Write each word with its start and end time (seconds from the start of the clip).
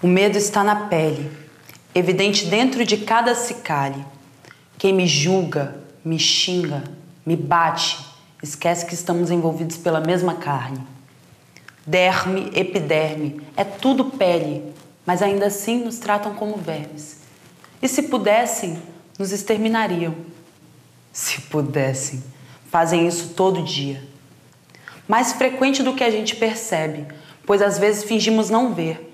O 0.00 0.06
medo 0.06 0.38
está 0.38 0.62
na 0.62 0.86
pele, 0.86 1.28
evidente 1.92 2.46
dentro 2.46 2.84
de 2.84 2.98
cada 2.98 3.34
cicale. 3.34 4.06
Quem 4.78 4.92
me 4.94 5.08
julga, 5.08 5.82
me 6.04 6.20
xinga, 6.20 6.84
me 7.26 7.34
bate, 7.34 7.98
esquece 8.40 8.86
que 8.86 8.94
estamos 8.94 9.28
envolvidos 9.28 9.76
pela 9.76 10.00
mesma 10.00 10.34
carne. 10.34 10.78
Derme, 11.84 12.48
epiderme, 12.54 13.40
é 13.56 13.64
tudo 13.64 14.04
pele, 14.04 14.72
mas 15.04 15.20
ainda 15.20 15.46
assim 15.46 15.84
nos 15.84 15.98
tratam 15.98 16.32
como 16.32 16.56
vermes. 16.56 17.16
E 17.82 17.88
se 17.88 18.04
pudessem, 18.04 18.80
nos 19.18 19.32
exterminariam. 19.32 20.14
Se 21.12 21.40
pudessem, 21.40 22.22
fazem 22.70 23.08
isso 23.08 23.30
todo 23.30 23.64
dia. 23.64 24.00
Mais 25.08 25.32
frequente 25.32 25.82
do 25.82 25.94
que 25.94 26.04
a 26.04 26.10
gente 26.10 26.36
percebe, 26.36 27.04
pois 27.44 27.60
às 27.60 27.80
vezes 27.80 28.04
fingimos 28.04 28.48
não 28.48 28.72
ver 28.72 29.07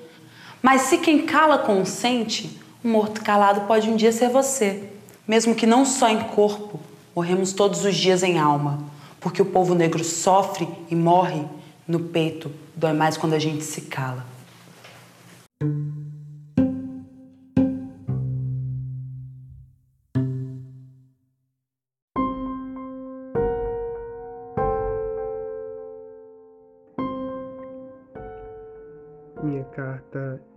mas 0.65 0.81
se 0.81 0.97
quem 0.97 1.27
cala 1.27 1.59
consente, 1.59 2.59
o 2.83 2.89
morto 2.89 3.23
calado 3.23 3.67
pode 3.67 3.91
um 3.91 3.97
dia 3.97 4.11
ser 4.11 4.31
você, 4.31 4.83
mesmo 5.29 5.55
que 5.55 5.67
não 5.67 5.85
só 5.85 6.09
em 6.09 6.21
corpo, 6.21 6.81
morremos 7.15 7.53
todos 7.53 7.85
os 7.85 7.95
dias 7.95 8.23
em 8.23 8.39
alma, 8.39 8.83
porque 9.21 9.43
o 9.43 9.45
povo 9.45 9.75
negro 9.75 10.03
sofre 10.03 10.67
e 10.91 10.97
morre 10.97 11.45
no 11.87 12.01
peito, 12.01 12.51
dói 12.75 12.95
mais 12.95 13.19
quando 13.19 13.35
a 13.35 13.39
gente 13.39 13.63
se 13.63 13.83
cala. 13.83 14.25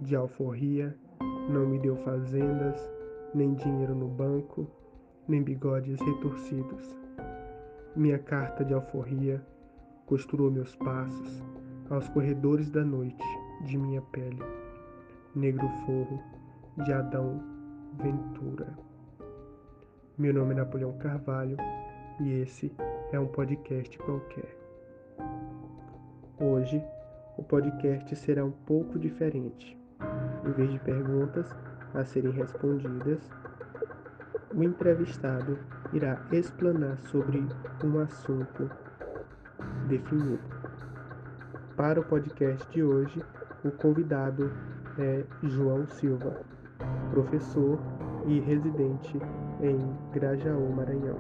De 0.08 0.16
alforria 0.16 0.98
não 1.50 1.68
me 1.68 1.78
deu 1.80 1.98
fazendas, 1.98 2.80
nem 3.36 3.54
dinheiro 3.56 3.94
no 3.94 4.08
banco, 4.08 4.66
nem 5.28 5.44
bigodes 5.44 6.00
retorcidos. 6.00 6.98
Minha 7.94 8.18
carta 8.18 8.64
de 8.64 8.74
alforria 8.74 9.46
costurou 10.06 10.50
meus 10.50 10.74
passos 10.78 11.44
aos 11.90 12.08
corredores 12.08 12.70
da 12.70 12.86
noite 12.86 13.22
de 13.66 13.78
minha 13.78 14.02
pele. 14.02 14.42
Negro 15.36 15.68
forro 15.86 16.24
de 16.86 16.94
Adão 16.94 17.44
Ventura. 18.02 18.78
Meu 20.18 20.34
nome 20.34 20.54
é 20.54 20.58
Napoleão 20.58 20.98
Carvalho 21.00 21.58
e 22.22 22.32
esse 22.40 22.74
é 23.12 23.20
um 23.20 23.28
podcast 23.28 23.98
qualquer. 23.98 24.58
Hoje 26.40 26.82
o 27.38 27.44
podcast 27.44 28.16
será 28.16 28.46
um 28.46 28.52
pouco 28.52 28.98
diferente. 28.98 29.78
Em 30.46 30.52
vez 30.52 30.72
de 30.72 30.80
perguntas 30.80 31.56
a 31.94 32.04
serem 32.04 32.32
respondidas, 32.32 33.30
o 34.54 34.64
entrevistado 34.64 35.58
irá 35.94 36.20
explanar 36.32 36.98
sobre 37.00 37.46
um 37.84 38.00
assunto 38.00 38.70
definido. 39.88 40.40
Para 41.76 42.00
o 42.00 42.04
podcast 42.04 42.70
de 42.72 42.84
hoje, 42.84 43.24
o 43.64 43.72
convidado 43.72 44.52
é 44.98 45.24
João 45.44 45.86
Silva, 45.88 46.42
professor 47.12 47.80
e 48.26 48.40
residente 48.40 49.20
em 49.62 49.78
Grajaú, 50.12 50.74
Maranhão. 50.74 51.20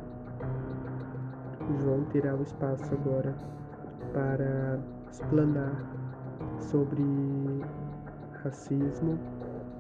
João 1.81 2.05
terá 2.05 2.36
o 2.36 2.44
espaço 2.44 2.94
agora 2.94 3.36
para 4.14 4.80
explanar 5.11 5.75
sobre 6.59 7.03
racismo 8.43 9.17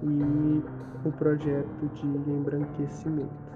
e 0.03 0.63
o 1.07 1.11
projeto 1.11 1.89
de 1.93 2.31
embranquecimento. 2.31 3.47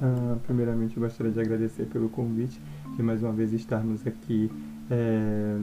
Ah, 0.00 0.36
primeiramente, 0.44 0.96
eu 0.96 1.02
gostaria 1.02 1.32
de 1.32 1.40
agradecer 1.40 1.86
pelo 1.86 2.08
convite 2.08 2.60
de 2.94 3.02
mais 3.02 3.22
uma 3.22 3.32
vez 3.32 3.52
estarmos 3.52 4.06
aqui 4.06 4.50
é, 4.90 5.56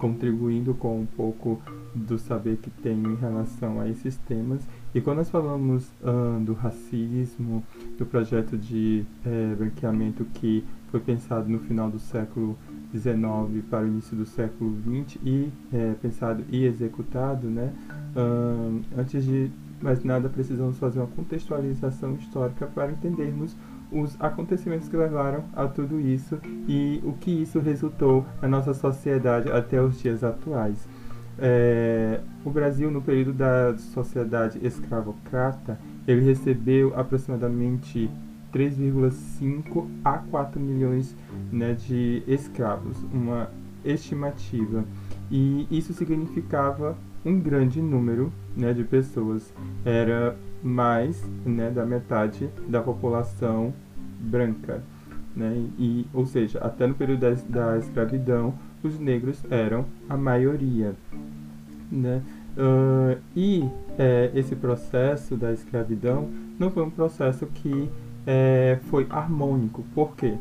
contribuindo 0.00 0.72
com 0.74 1.02
um 1.02 1.06
pouco 1.06 1.60
do 1.94 2.18
saber 2.18 2.56
que 2.56 2.70
tenho 2.70 3.12
em 3.12 3.16
relação 3.16 3.80
a 3.80 3.88
esses 3.88 4.16
temas. 4.16 4.66
E 4.94 5.00
quando 5.00 5.18
nós 5.18 5.30
falamos 5.30 5.92
uh, 6.00 6.40
do 6.40 6.54
racismo, 6.54 7.62
do 7.98 8.06
projeto 8.06 8.56
de 8.56 9.04
é, 9.24 9.54
branqueamento 9.54 10.24
que 10.34 10.64
foi 10.90 11.00
pensado 11.00 11.48
no 11.48 11.60
final 11.60 11.90
do 11.90 11.98
século 11.98 12.58
XIX 12.92 13.64
para 13.68 13.84
o 13.84 13.88
início 13.88 14.16
do 14.16 14.26
século 14.26 14.74
XX 14.82 15.18
e 15.22 15.48
é, 15.72 15.94
pensado 16.00 16.44
e 16.50 16.64
executado, 16.64 17.48
né? 17.48 17.72
Uh, 18.16 18.80
antes 18.98 19.24
de 19.24 19.50
mais 19.80 20.02
nada, 20.02 20.28
precisamos 20.28 20.78
fazer 20.78 20.98
uma 20.98 21.08
contextualização 21.08 22.14
histórica 22.14 22.66
para 22.66 22.90
entendermos 22.90 23.56
os 23.92 24.16
acontecimentos 24.20 24.88
que 24.88 24.96
levaram 24.96 25.44
a 25.54 25.66
tudo 25.66 26.00
isso 26.00 26.38
e 26.68 27.00
o 27.04 27.12
que 27.14 27.42
isso 27.42 27.58
resultou 27.58 28.24
na 28.40 28.48
nossa 28.48 28.72
sociedade 28.74 29.50
até 29.50 29.80
os 29.82 30.00
dias 30.00 30.22
atuais. 30.22 30.88
É, 31.38 32.20
o 32.44 32.50
Brasil, 32.50 32.90
no 32.90 33.00
período 33.00 33.32
da 33.32 33.76
sociedade 33.78 34.58
escravocrata, 34.62 35.78
ele 36.06 36.20
recebeu 36.20 36.92
aproximadamente 36.98 38.10
3,5 38.52 39.88
a 40.04 40.18
4 40.18 40.60
milhões 40.60 41.16
né, 41.50 41.74
de 41.74 42.22
escravos, 42.26 42.96
uma 43.12 43.48
estimativa. 43.84 44.84
E 45.30 45.66
isso 45.70 45.94
significava 45.94 46.96
um 47.24 47.38
grande 47.38 47.80
número 47.80 48.32
né, 48.56 48.72
de 48.72 48.84
pessoas. 48.84 49.52
Era 49.84 50.36
mais 50.62 51.22
né, 51.44 51.70
da 51.70 51.84
metade 51.84 52.48
da 52.68 52.80
população 52.80 53.72
branca. 54.20 54.82
Né? 55.34 55.66
E, 55.78 56.06
ou 56.12 56.26
seja, 56.26 56.58
até 56.58 56.86
no 56.86 56.94
período 56.94 57.20
da, 57.20 57.30
da 57.30 57.78
escravidão, 57.78 58.54
os 58.82 58.98
negros 58.98 59.42
eram 59.50 59.86
a 60.08 60.16
maioria. 60.16 60.94
Né? 61.90 62.22
Uh, 62.56 63.20
e 63.36 63.68
é, 63.98 64.30
esse 64.34 64.56
processo 64.56 65.36
da 65.36 65.52
escravidão 65.52 66.28
não 66.58 66.70
foi 66.70 66.82
um 66.82 66.90
processo 66.90 67.46
que 67.46 67.88
é, 68.26 68.78
foi 68.90 69.06
harmônico. 69.08 69.84
Por 69.94 70.14
quê? 70.16 70.34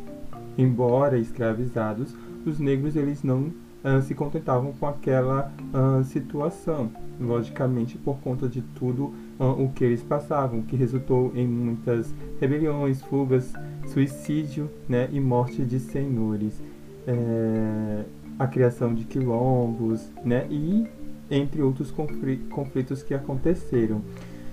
Embora 0.58 1.18
escravizados, 1.18 2.16
os 2.46 2.60
negros 2.60 2.96
eles 2.96 3.24
não 3.24 3.52
uh, 3.84 4.02
se 4.02 4.14
contentavam 4.14 4.74
com 4.74 4.88
aquela 4.88 5.52
uh, 5.74 6.04
situação, 6.04 6.92
logicamente 7.20 7.98
por 7.98 8.18
conta 8.20 8.48
de 8.48 8.62
tudo 8.62 9.14
uh, 9.40 9.64
o 9.64 9.72
que 9.74 9.84
eles 9.84 10.04
passavam, 10.04 10.62
que 10.62 10.76
resultou 10.76 11.32
em 11.36 11.48
muitas 11.48 12.14
rebeliões, 12.40 13.02
fugas, 13.02 13.54
suicídio 13.88 14.70
né, 14.88 15.10
e 15.12 15.20
morte 15.20 15.64
de 15.64 15.80
senhores, 15.80 16.62
é, 17.08 18.04
a 18.38 18.46
criação 18.46 18.94
de 18.94 19.04
quilombos 19.04 20.12
né, 20.24 20.46
e 20.50 20.88
entre 21.32 21.62
outros 21.62 21.92
conflitos 21.92 23.04
que 23.04 23.14
aconteceram. 23.14 24.02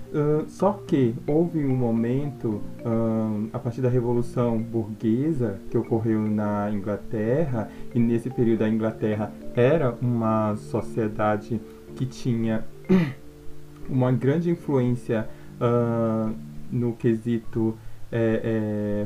Uh, 0.09 0.47
só 0.47 0.71
que 0.87 1.13
houve 1.27 1.65
um 1.65 1.75
momento, 1.75 2.61
uh, 2.85 3.49
a 3.51 3.59
partir 3.59 3.81
da 3.81 3.89
Revolução 3.89 4.57
Burguesa, 4.57 5.59
que 5.69 5.77
ocorreu 5.77 6.21
na 6.21 6.71
Inglaterra, 6.71 7.69
e 7.93 7.99
nesse 7.99 8.29
período 8.29 8.63
a 8.63 8.69
Inglaterra 8.69 9.33
era 9.53 9.97
uma 10.01 10.55
sociedade 10.55 11.59
que 11.95 12.05
tinha 12.05 12.65
uma 13.89 14.09
grande 14.11 14.49
influência 14.49 15.27
uh, 15.59 16.33
no 16.71 16.93
quesito 16.93 17.77
é, 18.09 19.05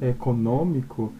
é, 0.00 0.08
econômico 0.08 1.10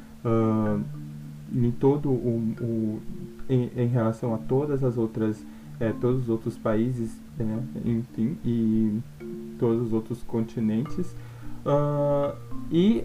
em 1.51 1.71
todo 1.71 2.11
o, 2.11 2.55
o 2.61 3.01
em, 3.49 3.71
em, 3.75 3.87
relação 3.87 4.35
a 4.35 4.39
todas 4.39 4.85
as 4.85 4.99
outras 4.99 5.43
é, 5.81 5.93
todos 5.93 6.23
os 6.23 6.29
outros 6.29 6.59
países 6.59 7.17
enfim, 7.85 8.37
e 8.45 8.99
todos 9.59 9.89
os 9.89 9.93
outros 9.93 10.23
continentes. 10.23 11.15
Uh, 11.65 12.37
e 12.71 13.05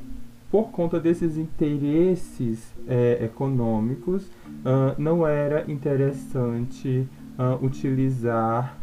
por 0.53 0.69
conta 0.69 0.99
desses 0.99 1.35
interesses 1.35 2.71
é, 2.87 3.25
econômicos, 3.25 4.23
uh, 4.23 4.93
não 4.99 5.25
era 5.25 5.69
interessante 5.69 7.07
uh, 7.39 7.65
utilizar 7.65 8.77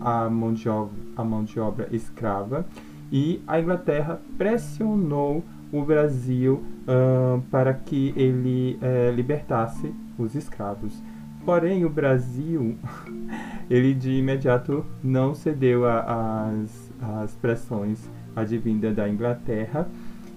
a, 0.00 0.30
mão 0.30 0.52
de 0.52 0.68
obra, 0.68 0.94
a 1.16 1.24
mão 1.24 1.42
de 1.42 1.58
obra 1.58 1.88
escrava 1.90 2.64
e 3.10 3.42
a 3.48 3.60
Inglaterra 3.60 4.22
pressionou 4.38 5.42
o 5.72 5.82
Brasil 5.82 6.62
para 7.50 7.74
que 7.74 8.12
ele 8.14 8.78
é, 8.80 9.10
libertasse 9.10 9.92
os 10.16 10.34
escravos. 10.34 11.02
Porém, 11.44 11.84
o 11.84 11.90
Brasil, 11.90 12.76
ele 13.70 13.94
de 13.94 14.12
imediato 14.12 14.84
não 15.02 15.34
cedeu 15.34 15.82
às 15.86 17.34
pressões 17.40 18.10
advindas 18.34 18.94
da 18.94 19.08
Inglaterra 19.08 19.88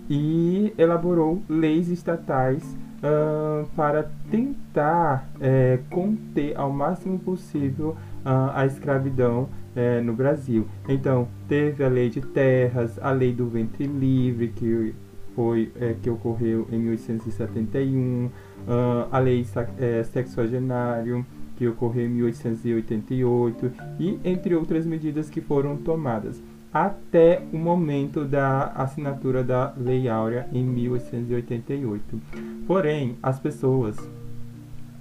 e 0.09 0.73
elaborou 0.77 1.41
leis 1.49 1.89
estatais 1.89 2.63
uh, 3.01 3.67
para 3.75 4.09
tentar 4.29 5.27
é, 5.39 5.79
conter 5.89 6.57
ao 6.57 6.71
máximo 6.71 7.17
possível 7.19 7.97
uh, 8.25 8.51
a 8.53 8.65
escravidão 8.65 9.49
é, 9.75 9.99
no 10.01 10.13
Brasil. 10.13 10.67
Então, 10.87 11.27
teve 11.47 11.83
a 11.83 11.89
lei 11.89 12.09
de 12.09 12.21
terras, 12.21 12.97
a 13.01 13.11
lei 13.11 13.33
do 13.33 13.47
ventre 13.47 13.85
livre, 13.85 14.49
que 14.49 14.95
foi 15.35 15.71
é, 15.79 15.95
que 16.01 16.09
ocorreu 16.09 16.67
em 16.71 16.79
1871, 16.79 18.29
uh, 18.67 19.07
a 19.11 19.19
lei 19.19 19.45
é, 19.79 20.03
sexagenário, 20.03 21.25
que 21.55 21.67
ocorreu 21.67 22.05
em 22.05 22.09
1888, 22.09 23.71
e 23.99 24.19
entre 24.23 24.55
outras 24.55 24.85
medidas 24.85 25.29
que 25.29 25.41
foram 25.41 25.77
tomadas 25.77 26.41
até 26.75 27.41
o 27.53 27.57
momento 27.57 28.25
da 28.25 28.65
assinatura 28.75 29.41
da 29.41 29.73
Lei 29.77 30.09
Áurea 30.09 30.45
em 30.51 30.61
1888. 30.61 32.21
Porém, 32.67 33.15
as 33.23 33.39
pessoas 33.39 33.95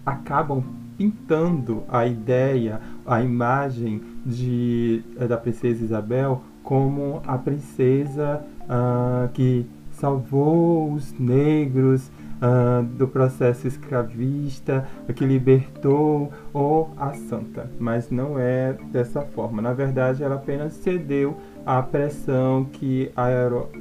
acabam 0.06 0.62
pintando 0.96 1.82
a 1.88 2.06
ideia, 2.06 2.81
a 3.05 3.20
imagem 3.20 4.00
de, 4.25 5.02
eh, 5.19 5.26
da 5.26 5.37
princesa 5.37 5.82
Isabel 5.82 6.43
como 6.62 7.20
a 7.26 7.37
princesa 7.37 8.44
uh, 8.62 9.28
que 9.34 9.66
salvou 9.93 10.93
os 10.93 11.12
negros 11.19 12.08
uh, 12.44 12.82
do 12.82 13.08
processo 13.08 13.67
escravista, 13.67 14.87
que 15.14 15.25
libertou 15.25 16.31
ou 16.52 16.91
a 16.96 17.14
santa. 17.14 17.70
Mas 17.79 18.11
não 18.11 18.38
é 18.38 18.75
dessa 18.93 19.23
forma. 19.23 19.62
Na 19.62 19.73
verdade, 19.73 20.23
ela 20.23 20.35
apenas 20.35 20.75
cedeu 20.75 21.37
à 21.64 21.82
pressão 21.82 22.64
que 22.64 23.11
a, 23.17 23.29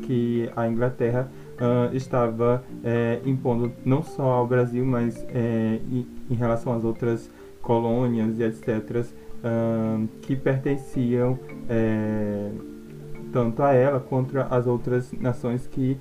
que 0.05 0.49
a 0.55 0.67
Inglaterra 0.67 1.29
uh, 1.53 1.95
estava 1.95 2.63
é, 2.83 3.19
impondo 3.25 3.71
não 3.83 4.01
só 4.01 4.23
ao 4.23 4.47
Brasil, 4.47 4.85
mas 4.85 5.25
é, 5.29 5.79
em, 5.91 6.35
relação 6.35 6.73
às 6.73 6.83
outras 6.83 7.29
colônias 7.61 8.39
e 8.39 8.43
etc., 8.43 9.05
uh, 9.43 10.07
que 10.21 10.35
pertenciam 10.35 11.37
é, 11.69 12.49
tanto 13.31 13.63
a 13.63 13.73
ela 13.73 13.99
quanto 13.99 14.37
às 14.37 14.67
outras 14.67 15.11
nações 15.13 15.67
que 15.67 15.97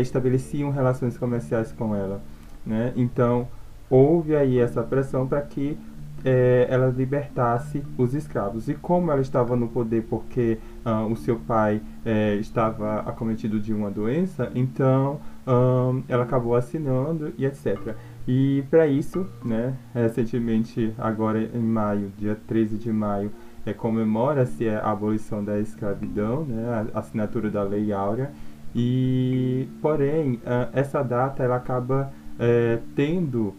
estabeleciam 0.00 0.70
relações 0.70 1.16
comerciais 1.16 1.72
com 1.72 1.94
ela. 1.94 2.20
Né? 2.66 2.92
Então, 2.96 3.48
houve 3.88 4.36
aí 4.36 4.58
essa 4.58 4.82
pressão 4.82 5.26
para 5.26 5.40
que 5.42 5.78
é, 6.24 6.66
ela 6.68 6.88
libertasse 6.88 7.82
os 7.96 8.14
escravos. 8.14 8.68
E 8.68 8.74
como 8.74 9.10
ela 9.10 9.20
estava 9.20 9.56
no 9.56 9.68
poder 9.68 10.04
porque 10.08 10.58
uh, 10.84 11.10
o 11.10 11.16
seu 11.16 11.36
pai 11.36 11.80
é, 12.04 12.34
estava 12.36 13.00
acometido 13.00 13.60
de 13.60 13.72
uma 13.72 13.90
doença, 13.90 14.50
então 14.54 15.20
um, 15.46 16.02
ela 16.08 16.24
acabou 16.24 16.54
assinando 16.54 17.32
e 17.38 17.46
etc. 17.46 17.94
E 18.26 18.62
para 18.70 18.86
isso, 18.86 19.26
né, 19.44 19.74
recentemente, 19.94 20.92
agora 20.98 21.40
em 21.42 21.62
maio, 21.62 22.12
dia 22.18 22.36
13 22.46 22.76
de 22.76 22.92
maio, 22.92 23.30
é, 23.64 23.72
comemora-se 23.72 24.68
a 24.68 24.90
abolição 24.90 25.42
da 25.42 25.58
escravidão, 25.58 26.44
né, 26.44 26.90
a 26.92 26.98
assinatura 26.98 27.50
da 27.50 27.62
Lei 27.62 27.92
Áurea. 27.92 28.30
E, 28.74 29.66
porém, 29.80 30.40
essa 30.72 31.02
data 31.02 31.42
ela 31.42 31.56
acaba 31.56 32.12
é, 32.38 32.78
tendo 32.94 33.54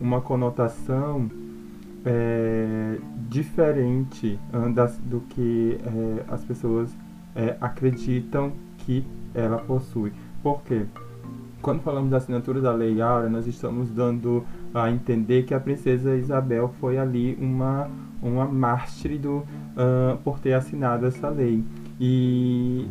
uma 0.00 0.20
conotação 0.20 1.30
é, 2.04 2.98
diferente 3.28 4.38
das, 4.74 4.96
do 4.98 5.20
que 5.28 5.78
é, 5.84 6.24
as 6.32 6.44
pessoas 6.44 6.96
é, 7.36 7.56
acreditam 7.60 8.52
que 8.78 9.04
ela 9.34 9.58
possui. 9.58 10.12
Por 10.42 10.62
quê? 10.62 10.86
Quando 11.60 11.82
falamos 11.82 12.10
da 12.10 12.18
assinatura 12.18 12.60
da 12.60 12.72
Lei 12.72 13.00
Áurea, 13.00 13.28
nós 13.28 13.46
estamos 13.46 13.90
dando 13.90 14.44
a 14.72 14.90
entender 14.90 15.42
que 15.42 15.52
a 15.52 15.60
princesa 15.60 16.16
Isabel 16.16 16.72
foi 16.80 16.98
ali 16.98 17.36
uma, 17.40 17.90
uma 18.22 18.46
mártir 18.46 19.18
do, 19.18 19.38
uh, 19.38 20.16
por 20.22 20.38
ter 20.38 20.52
assinado 20.52 21.06
essa 21.06 21.28
lei. 21.28 21.64
E 22.00 22.86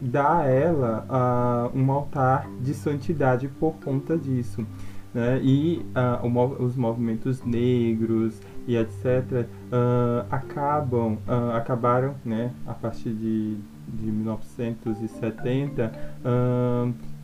dá 0.00 0.38
a 0.38 0.46
ela 0.46 1.70
uh, 1.74 1.78
um 1.78 1.90
altar 1.90 2.48
de 2.60 2.74
santidade 2.74 3.48
por 3.48 3.74
conta 3.74 4.16
disso. 4.16 4.66
Né? 5.14 5.40
E 5.44 5.86
uh, 5.94 6.62
os 6.62 6.76
movimentos 6.76 7.42
negros 7.44 8.40
e 8.66 8.76
etc. 8.76 9.46
Uh, 9.70 10.26
acabam, 10.28 11.18
uh, 11.28 11.52
acabaram, 11.54 12.16
né, 12.24 12.50
a 12.66 12.74
partir 12.74 13.10
de, 13.10 13.56
de 13.86 14.10
1970, 14.10 15.92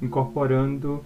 incorporando 0.01 1.05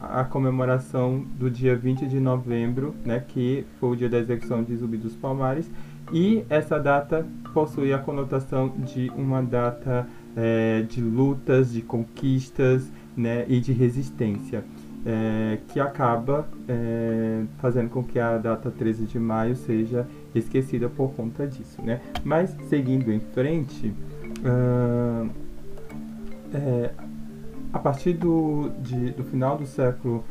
a 0.00 0.24
comemoração 0.24 1.24
do 1.38 1.50
dia 1.50 1.76
20 1.76 2.06
de 2.06 2.18
novembro, 2.20 2.94
né, 3.04 3.22
que 3.26 3.66
foi 3.78 3.90
o 3.90 3.96
dia 3.96 4.08
da 4.08 4.18
execução 4.18 4.62
de 4.62 4.74
Zumbi 4.76 4.96
dos 4.96 5.14
Palmares, 5.14 5.70
e 6.12 6.44
essa 6.48 6.78
data 6.78 7.26
possui 7.52 7.92
a 7.92 7.98
conotação 7.98 8.72
de 8.78 9.10
uma 9.16 9.42
data 9.42 10.06
é, 10.36 10.82
de 10.82 11.00
lutas, 11.00 11.72
de 11.72 11.82
conquistas 11.82 12.90
né, 13.16 13.44
e 13.48 13.60
de 13.60 13.72
resistência 13.72 14.64
é, 15.04 15.58
que 15.68 15.78
acaba 15.78 16.48
é, 16.66 17.42
fazendo 17.58 17.90
com 17.90 18.02
que 18.02 18.18
a 18.18 18.38
data 18.38 18.70
13 18.70 19.04
de 19.04 19.18
maio 19.18 19.54
seja 19.54 20.06
esquecida 20.34 20.88
por 20.88 21.12
conta 21.12 21.46
disso. 21.46 21.82
Né? 21.82 22.00
Mas, 22.24 22.56
seguindo 22.68 23.12
em 23.12 23.20
frente, 23.20 23.92
uh, 24.40 25.30
a 27.72 27.78
partir 27.78 28.14
do, 28.14 28.70
de, 28.80 29.10
do 29.10 29.24
final 29.24 29.58
do 29.58 29.66
século 29.66 30.24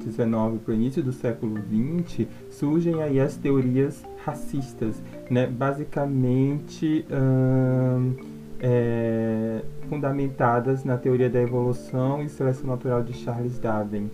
XIX 0.00 0.18
uh, 0.18 0.58
para 0.58 0.72
o 0.72 0.74
início 0.74 1.02
do 1.02 1.12
século 1.12 1.56
XX, 1.58 2.26
surgem 2.50 3.02
aí 3.02 3.20
as 3.20 3.36
teorias 3.36 4.02
racistas, 4.24 5.02
né? 5.30 5.46
basicamente 5.46 7.04
uh, 7.10 8.29
é, 8.60 9.62
fundamentadas 9.88 10.84
na 10.84 10.96
teoria 10.96 11.30
da 11.30 11.40
evolução 11.40 12.22
e 12.22 12.28
seleção 12.28 12.66
natural 12.66 13.02
de 13.02 13.12
Charles 13.14 13.58
Darwin. 13.58 14.10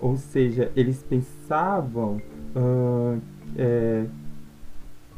Ou 0.00 0.16
seja, 0.16 0.70
eles 0.76 1.02
pensavam 1.02 2.20
uh, 2.54 3.20
é, 3.56 4.04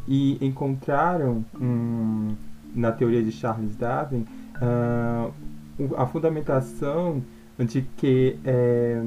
e 0.06 0.38
encontraram 0.44 1.44
um, 1.60 2.34
na 2.74 2.92
teoria 2.92 3.22
de 3.22 3.32
Charles 3.32 3.74
Darwin 3.76 4.24
uh, 4.60 5.32
a 5.96 6.06
fundamentação 6.06 7.22
de 7.58 7.82
que 7.96 8.38
é, 8.44 9.02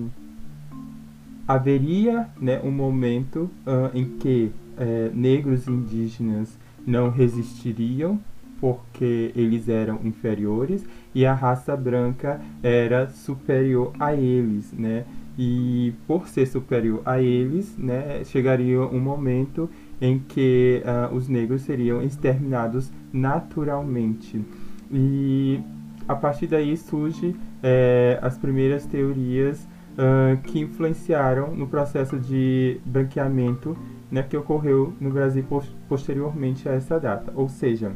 haveria 1.48 2.28
né, 2.40 2.60
um 2.64 2.72
momento 2.72 3.50
uh, 3.66 3.96
em 3.96 4.06
que 4.18 4.52
é, 4.78 5.12
negros 5.14 5.68
e 5.68 5.72
indígenas 5.72 6.58
não 6.86 7.10
resistiriam 7.10 8.20
porque 8.60 9.32
eles 9.36 9.70
eram 9.70 10.00
inferiores 10.04 10.86
e 11.14 11.26
a 11.26 11.34
raça 11.34 11.76
branca 11.76 12.40
era 12.62 13.08
superior 13.08 13.94
a 14.00 14.14
eles, 14.14 14.72
né? 14.74 15.06
E 15.38 15.94
por 16.06 16.28
ser 16.28 16.46
superior 16.46 17.02
a 17.06 17.22
eles, 17.22 17.78
né, 17.78 18.24
chegaria 18.26 18.82
um 18.82 19.00
momento 19.00 19.70
em 20.02 20.20
que 20.20 20.84
uh, 20.84 21.16
os 21.16 21.30
negros 21.30 21.62
seriam 21.62 22.02
exterminados 22.02 22.92
naturalmente. 23.14 24.44
E 24.92 25.62
a 26.08 26.16
partir 26.16 26.48
daí 26.48 26.76
surge 26.76 27.36
é, 27.64 28.20
as 28.22 28.38
primeiras 28.38 28.86
teorias 28.86 29.66
uh, 29.94 30.42
que 30.44 30.60
influenciaram 30.60 31.56
no 31.56 31.68
processo 31.68 32.18
de 32.18 32.82
branqueamento 32.86 33.78
né, 34.12 34.24
que 34.24 34.36
ocorreu 34.36 34.94
no 35.00 35.12
Brasil 35.12 35.46
posteriormente 35.88 36.68
a 36.68 36.74
essa 36.74 37.00
data. 37.00 37.32
Ou 37.36 37.48
seja, 37.48 37.92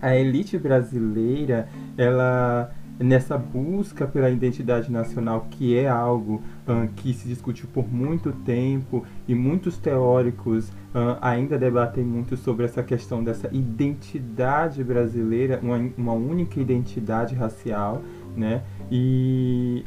a 0.00 0.14
elite 0.14 0.58
brasileira, 0.58 1.68
ela 1.96 2.70
nessa 2.98 3.36
busca 3.36 4.06
pela 4.06 4.30
identidade 4.30 4.90
nacional, 4.90 5.46
que 5.50 5.76
é 5.76 5.88
algo 5.88 6.42
uh, 6.66 6.88
que 6.96 7.12
se 7.12 7.28
discutiu 7.28 7.68
por 7.72 7.92
muito 7.92 8.32
tempo 8.32 9.04
e 9.28 9.34
muitos 9.34 9.76
teóricos 9.76 10.68
uh, 10.68 11.18
ainda 11.20 11.58
debatem 11.58 12.04
muito 12.04 12.36
sobre 12.36 12.64
essa 12.64 12.82
questão 12.82 13.22
dessa 13.22 13.48
identidade 13.52 14.82
brasileira, 14.82 15.60
uma, 15.62 15.76
uma 15.96 16.12
única 16.14 16.58
identidade 16.58 17.34
racial, 17.34 18.02
né? 18.34 18.62
E 18.90 19.84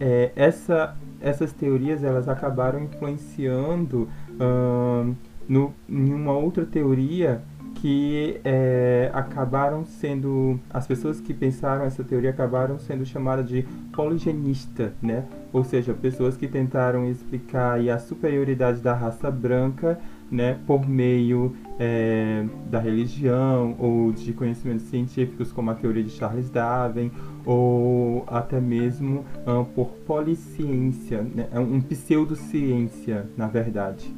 é, 0.00 0.32
essa, 0.34 0.96
essas 1.20 1.52
teorias 1.52 2.02
elas 2.02 2.28
acabaram 2.28 2.82
influenciando 2.82 4.08
uh, 4.32 5.14
no, 5.48 5.72
em 5.88 6.12
uma 6.12 6.32
outra 6.32 6.64
teoria 6.64 7.42
que 7.82 8.40
é, 8.44 9.10
acabaram 9.12 9.84
sendo 9.84 10.56
as 10.70 10.86
pessoas 10.86 11.20
que 11.20 11.34
pensaram 11.34 11.84
essa 11.84 12.04
teoria 12.04 12.30
acabaram 12.30 12.78
sendo 12.78 13.04
chamadas 13.04 13.48
de 13.48 13.66
poligenista, 13.92 14.92
né? 15.02 15.24
Ou 15.52 15.64
seja, 15.64 15.92
pessoas 15.92 16.36
que 16.36 16.46
tentaram 16.46 17.10
explicar 17.10 17.80
a 17.80 17.98
superioridade 17.98 18.80
da 18.80 18.94
raça 18.94 19.28
branca, 19.32 19.98
né, 20.30 20.60
por 20.64 20.88
meio 20.88 21.56
é, 21.76 22.46
da 22.70 22.78
religião 22.78 23.74
ou 23.80 24.12
de 24.12 24.32
conhecimentos 24.32 24.86
científicos 24.86 25.50
como 25.50 25.72
a 25.72 25.74
teoria 25.74 26.04
de 26.04 26.10
Charles 26.10 26.48
Darwin 26.48 27.10
ou 27.44 28.24
até 28.28 28.60
mesmo 28.60 29.24
um, 29.44 29.64
por 29.64 29.88
polisciência, 30.06 31.20
né, 31.22 31.48
um 31.58 31.80
pseudociência, 31.80 33.26
na 33.36 33.48
verdade. 33.48 34.14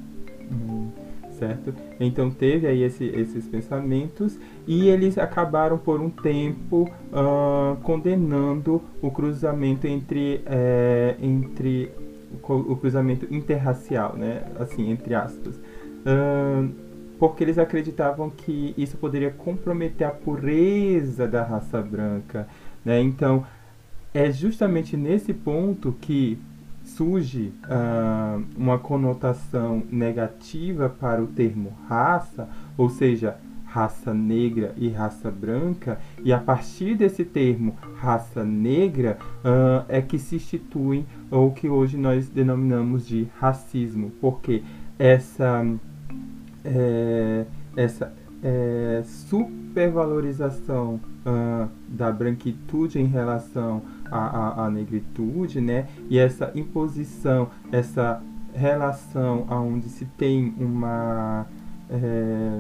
Hum 0.52 1.03
certo? 1.38 1.75
Então 2.00 2.31
teve 2.31 2.67
aí 2.67 2.83
esse, 2.83 3.05
esses 3.05 3.47
pensamentos 3.47 4.38
e 4.67 4.88
eles 4.88 5.19
acabaram 5.19 5.79
por 5.79 6.00
um 6.00 6.11
tempo 6.11 6.91
uh, 7.12 7.76
condenando 7.83 8.83
o 9.00 9.11
cruzamento 9.11 9.87
entre, 9.87 10.43
é, 10.47 11.17
entre 11.21 11.91
o 12.43 12.76
cruzamento 12.76 13.33
interracial, 13.33 14.17
né? 14.17 14.45
Assim, 14.59 14.91
entre 14.91 15.14
aspas. 15.14 15.57
Uh, 15.57 16.69
porque 17.19 17.45
eles 17.45 17.59
acreditavam 17.59 18.29
que 18.29 18.75
isso 18.76 18.97
poderia 18.97 19.31
comprometer 19.31 20.07
a 20.07 20.11
pureza 20.11 21.26
da 21.29 21.43
raça 21.43 21.81
branca, 21.81 22.49
né? 22.85 23.00
Então, 23.00 23.47
é 24.12 24.31
justamente 24.31 24.97
nesse 24.97 25.33
ponto 25.33 25.95
que 26.00 26.38
surge 26.85 27.53
uh, 27.64 28.45
uma 28.57 28.79
conotação 28.79 29.83
negativa 29.91 30.88
para 30.88 31.23
o 31.23 31.26
termo 31.26 31.73
raça, 31.88 32.49
ou 32.76 32.88
seja, 32.88 33.37
raça 33.64 34.14
negra 34.14 34.73
e 34.76 34.88
raça 34.88 35.31
branca, 35.31 35.99
e 36.23 36.33
a 36.33 36.38
partir 36.38 36.95
desse 36.95 37.25
termo 37.25 37.76
raça 37.97 38.45
negra 38.45 39.19
uh, 39.41 39.85
é 39.88 40.00
que 40.00 40.19
se 40.19 40.37
institui 40.37 41.05
o 41.31 41.50
que 41.50 41.69
hoje 41.69 41.97
nós 41.97 42.29
denominamos 42.29 43.05
de 43.07 43.26
racismo, 43.41 44.12
porque 44.21 44.62
essa, 44.97 45.67
é, 46.64 47.47
essa 47.76 48.12
é, 48.45 49.03
supervalorização 49.05 51.00
uh, 51.26 51.69
da 51.88 52.12
branquitude 52.12 53.00
em 53.00 53.07
relação 53.07 53.83
à, 54.11 54.70
negritude, 54.70 55.61
né? 55.61 55.88
E 56.08 56.18
essa 56.18 56.52
imposição, 56.54 57.49
essa 57.73 58.23
relação 58.54 59.46
onde 59.50 59.88
se 59.88 60.04
tem 60.04 60.54
uma 60.58 61.46
é, 61.90 62.58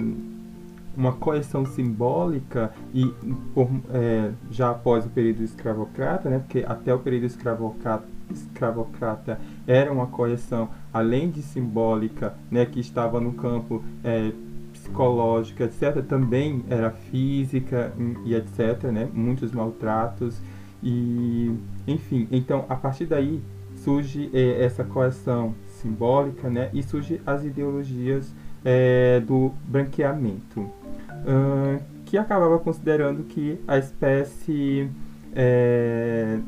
uma 0.96 1.12
coerção 1.12 1.66
simbólica 1.66 2.72
e 2.92 3.06
por, 3.52 3.68
é, 3.92 4.30
já 4.50 4.70
após 4.70 5.04
o 5.04 5.08
período 5.08 5.42
escravocrata, 5.42 6.30
né? 6.30 6.38
Porque 6.38 6.64
até 6.66 6.94
o 6.94 6.98
período 6.98 7.26
escravocrata, 7.26 8.04
escravocrata 8.30 9.40
era 9.66 9.92
uma 9.92 10.06
coerção 10.06 10.68
além 10.92 11.30
de 11.30 11.42
simbólica, 11.42 12.34
né? 12.50 12.64
Que 12.64 12.80
estava 12.80 13.20
no 13.20 13.32
campo 13.32 13.82
é, 14.04 14.32
psicológica, 14.72 15.64
etc., 15.64 16.04
também 16.06 16.64
era 16.68 16.90
física 16.90 17.92
e 18.24 18.34
etc., 18.34 18.84
né? 18.84 19.08
muitos 19.12 19.52
maltratos. 19.52 20.40
E, 20.84 21.50
enfim, 21.88 22.28
então 22.30 22.66
a 22.68 22.76
partir 22.76 23.06
daí 23.06 23.42
surge 23.76 24.30
é, 24.34 24.62
essa 24.62 24.84
coerção 24.84 25.54
simbólica 25.66 26.50
né? 26.50 26.68
e 26.74 26.82
surge 26.82 27.20
as 27.26 27.42
ideologias 27.42 28.34
é, 28.62 29.20
do 29.20 29.52
branqueamento, 29.66 30.60
uh, 30.60 31.82
que 32.04 32.16
acabava 32.16 32.58
considerando 32.58 33.24
que 33.24 33.58
a 33.66 33.78
espécie 33.78 34.90
é, 35.34 36.38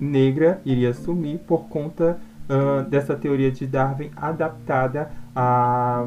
negra 0.00 0.60
iria 0.64 0.92
sumir 0.92 1.38
por 1.40 1.68
conta 1.68 2.18
uh, 2.48 2.88
dessa 2.88 3.14
teoria 3.14 3.50
de 3.50 3.66
Darwin 3.66 4.10
adaptada 4.16 5.10
a, 5.34 6.04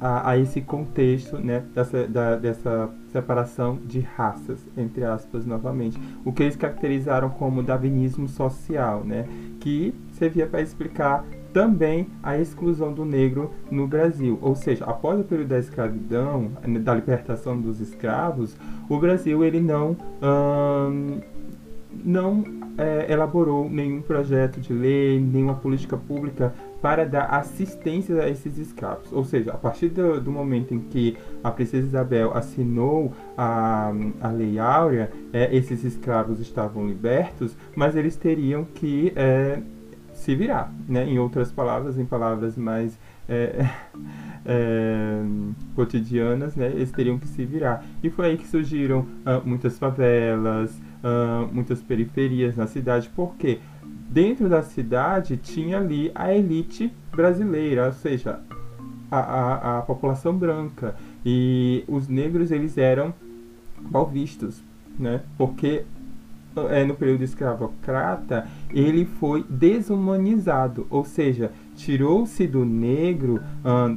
a, 0.00 0.30
a 0.30 0.38
esse 0.38 0.60
contexto 0.60 1.38
né, 1.38 1.62
dessa, 1.74 2.06
da, 2.08 2.36
dessa 2.36 2.90
separação 3.12 3.78
de 3.84 4.00
raças, 4.00 4.66
entre 4.76 5.04
aspas, 5.04 5.46
novamente. 5.46 5.98
O 6.24 6.32
que 6.32 6.42
eles 6.42 6.56
caracterizaram 6.56 7.30
como 7.30 7.62
darwinismo 7.62 8.28
social, 8.28 9.04
né, 9.04 9.26
que 9.60 9.94
servia 10.12 10.46
para 10.46 10.60
explicar 10.60 11.24
também 11.52 12.08
a 12.20 12.36
exclusão 12.36 12.92
do 12.92 13.04
negro 13.04 13.52
no 13.70 13.86
Brasil. 13.86 14.36
Ou 14.42 14.56
seja, 14.56 14.84
após 14.84 15.20
o 15.20 15.24
período 15.24 15.48
da 15.48 15.58
escravidão, 15.58 16.50
da 16.82 16.94
libertação 16.94 17.58
dos 17.58 17.80
escravos, 17.80 18.56
o 18.88 18.98
Brasil 18.98 19.44
ele 19.44 19.60
não, 19.60 19.96
hum, 20.20 21.20
não 22.04 22.44
é, 22.76 23.06
elaborou 23.10 23.70
nenhum 23.70 24.02
projeto 24.02 24.60
de 24.60 24.72
lei, 24.72 25.20
nenhuma 25.20 25.54
política 25.54 25.96
pública 25.96 26.52
para 26.84 27.06
dar 27.06 27.24
assistência 27.30 28.14
a 28.20 28.28
esses 28.28 28.58
escravos. 28.58 29.10
Ou 29.10 29.24
seja, 29.24 29.52
a 29.52 29.56
partir 29.56 29.88
do, 29.88 30.20
do 30.20 30.30
momento 30.30 30.74
em 30.74 30.80
que 30.80 31.16
a 31.42 31.50
princesa 31.50 31.86
Isabel 31.86 32.36
assinou 32.36 33.10
a, 33.38 33.90
a 34.20 34.28
Lei 34.28 34.58
Áurea, 34.58 35.10
é, 35.32 35.48
esses 35.56 35.82
escravos 35.82 36.40
estavam 36.40 36.86
libertos, 36.86 37.56
mas 37.74 37.96
eles 37.96 38.16
teriam 38.16 38.64
que 38.64 39.14
é, 39.16 39.62
se 40.12 40.34
virar. 40.34 40.70
Né? 40.86 41.06
Em 41.06 41.18
outras 41.18 41.50
palavras, 41.50 41.98
em 41.98 42.04
palavras 42.04 42.54
mais 42.54 42.98
é, 43.26 43.66
é, 44.44 45.22
cotidianas, 45.74 46.54
né? 46.54 46.66
eles 46.66 46.92
teriam 46.92 47.18
que 47.18 47.26
se 47.26 47.46
virar. 47.46 47.82
E 48.02 48.10
foi 48.10 48.26
aí 48.26 48.36
que 48.36 48.46
surgiram 48.46 49.06
ah, 49.24 49.40
muitas 49.42 49.78
favelas, 49.78 50.78
ah, 51.02 51.48
muitas 51.50 51.80
periferias 51.80 52.56
na 52.56 52.66
cidade. 52.66 53.08
Por 53.08 53.36
quê? 53.36 53.58
Dentro 54.14 54.48
da 54.48 54.62
cidade 54.62 55.36
tinha 55.36 55.78
ali 55.78 56.12
a 56.14 56.32
elite 56.32 56.92
brasileira, 57.10 57.86
ou 57.86 57.92
seja, 57.92 58.38
a, 59.10 59.18
a, 59.18 59.78
a 59.78 59.82
população 59.82 60.32
branca. 60.32 60.94
E 61.26 61.82
os 61.88 62.06
negros 62.06 62.52
eles 62.52 62.78
eram 62.78 63.12
mal 63.90 64.06
vistos, 64.06 64.62
né? 64.96 65.20
Porque 65.36 65.84
é, 66.70 66.84
no 66.84 66.94
período 66.94 67.24
escravocrata 67.24 68.46
ele 68.70 69.04
foi 69.04 69.44
desumanizado, 69.50 70.86
ou 70.88 71.04
seja, 71.04 71.50
tirou-se 71.74 72.46
do 72.46 72.64
negro, 72.64 73.40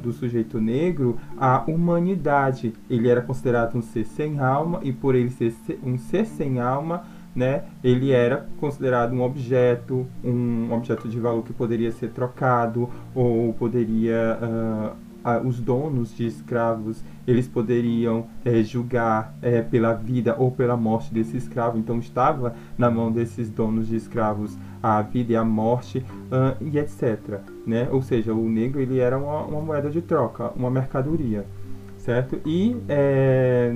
do 0.02 0.12
sujeito 0.12 0.60
negro, 0.60 1.16
a 1.36 1.62
humanidade. 1.68 2.72
Ele 2.90 3.08
era 3.08 3.22
considerado 3.22 3.76
um 3.76 3.82
ser 3.82 4.04
sem 4.04 4.40
alma 4.40 4.80
e 4.82 4.92
por 4.92 5.14
ele 5.14 5.30
ser 5.30 5.54
um 5.84 5.96
ser 5.96 6.26
sem 6.26 6.58
alma, 6.58 7.04
né, 7.34 7.64
ele 7.84 8.10
era 8.10 8.46
considerado 8.58 9.12
um 9.12 9.22
objeto, 9.22 10.06
um 10.24 10.72
objeto 10.72 11.08
de 11.08 11.18
valor 11.20 11.42
que 11.44 11.52
poderia 11.52 11.92
ser 11.92 12.10
trocado 12.10 12.88
ou 13.14 13.52
poderia 13.54 14.38
uh, 14.42 15.08
os 15.44 15.60
donos 15.60 16.16
de 16.16 16.26
escravos 16.26 17.02
eles 17.26 17.46
poderiam 17.46 18.26
é, 18.44 18.62
julgar 18.62 19.34
é, 19.42 19.60
pela 19.60 19.92
vida 19.92 20.34
ou 20.38 20.50
pela 20.50 20.76
morte 20.76 21.12
desse 21.12 21.36
escravo. 21.36 21.76
Então 21.76 21.98
estava 21.98 22.54
na 22.76 22.90
mão 22.90 23.12
desses 23.12 23.50
donos 23.50 23.88
de 23.88 23.96
escravos 23.96 24.56
a 24.82 25.02
vida 25.02 25.32
e 25.32 25.36
a 25.36 25.44
morte 25.44 25.98
uh, 25.98 26.56
e 26.60 26.78
etc. 26.78 27.40
Né? 27.66 27.88
Ou 27.90 28.00
seja, 28.00 28.32
o 28.32 28.48
negro 28.48 28.80
ele 28.80 28.98
era 28.98 29.18
uma, 29.18 29.42
uma 29.42 29.60
moeda 29.60 29.90
de 29.90 30.00
troca, 30.00 30.50
uma 30.56 30.70
mercadoria, 30.70 31.44
certo? 31.98 32.40
E 32.46 32.76
é, 32.88 33.72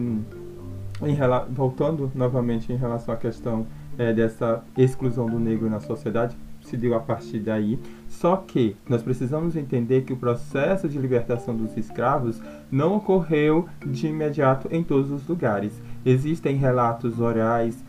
em, 1.06 1.16
voltando 1.50 2.10
novamente 2.14 2.72
em 2.72 2.76
relação 2.76 3.14
à 3.14 3.16
questão 3.16 3.66
é, 3.98 4.12
dessa 4.12 4.62
exclusão 4.76 5.26
do 5.26 5.38
negro 5.38 5.68
na 5.68 5.80
sociedade, 5.80 6.36
se 6.62 6.76
deu 6.76 6.94
a 6.94 7.00
partir 7.00 7.40
daí. 7.40 7.78
Só 8.08 8.36
que 8.36 8.76
nós 8.88 9.02
precisamos 9.02 9.56
entender 9.56 10.02
que 10.02 10.12
o 10.12 10.16
processo 10.16 10.88
de 10.88 10.98
libertação 10.98 11.56
dos 11.56 11.76
escravos 11.76 12.40
não 12.70 12.96
ocorreu 12.96 13.68
de 13.84 14.06
imediato 14.06 14.68
em 14.70 14.82
todos 14.82 15.10
os 15.10 15.26
lugares. 15.26 15.82
Existem 16.04 16.56
relatos 16.56 17.20
orais 17.20 17.84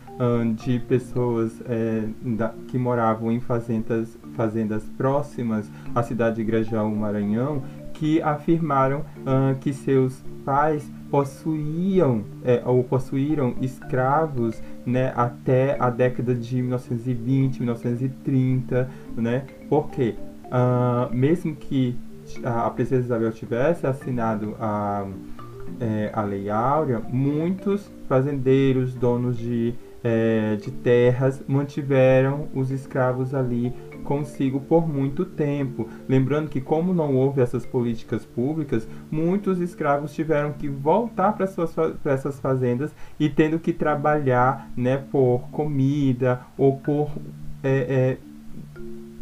de 0.56 0.78
pessoas 0.78 1.60
é, 1.66 2.04
da, 2.22 2.54
que 2.68 2.78
moravam 2.78 3.32
em 3.32 3.40
fazendas, 3.40 4.16
fazendas 4.36 4.84
próximas 4.96 5.68
à 5.92 6.04
cidade 6.04 6.36
de 6.36 6.44
Grajaú, 6.44 6.94
Maranhão, 6.94 7.64
que 7.92 8.22
afirmaram 8.22 9.04
que 9.60 9.72
seus 9.72 10.22
pais 10.44 10.88
possuíam 11.14 12.24
é, 12.44 12.60
ou 12.64 12.82
possuíram 12.82 13.54
escravos 13.60 14.60
né, 14.84 15.12
até 15.14 15.76
a 15.78 15.88
década 15.88 16.34
de 16.34 16.56
1920, 16.56 17.58
1930, 17.60 18.90
né? 19.16 19.44
Porque 19.68 20.16
uh, 20.46 21.14
mesmo 21.14 21.54
que 21.54 21.96
a 22.42 22.68
princesa 22.70 23.04
Isabel 23.04 23.30
tivesse 23.30 23.86
assinado 23.86 24.56
a, 24.58 25.06
é, 25.80 26.10
a 26.12 26.22
Lei 26.22 26.50
Áurea, 26.50 27.00
muitos 27.00 27.90
fazendeiros, 28.08 28.94
donos 28.94 29.36
de, 29.36 29.74
é, 30.02 30.56
de 30.56 30.70
terras, 30.70 31.42
mantiveram 31.46 32.48
os 32.54 32.70
escravos 32.70 33.34
ali 33.34 33.72
consigo 34.04 34.60
por 34.60 34.86
muito 34.86 35.24
tempo. 35.24 35.88
Lembrando 36.08 36.48
que, 36.48 36.60
como 36.60 36.94
não 36.94 37.16
houve 37.16 37.40
essas 37.40 37.66
políticas 37.66 38.24
públicas, 38.24 38.86
muitos 39.10 39.58
escravos 39.60 40.14
tiveram 40.14 40.52
que 40.52 40.68
voltar 40.68 41.32
para 41.32 41.46
essas 42.12 42.38
fazendas 42.38 42.94
e 43.18 43.28
tendo 43.28 43.58
que 43.58 43.72
trabalhar 43.72 44.70
né, 44.76 44.98
por 45.10 45.48
comida 45.50 46.42
ou 46.56 46.76
por 46.76 47.10
é, 47.62 47.68
é, 47.70 48.18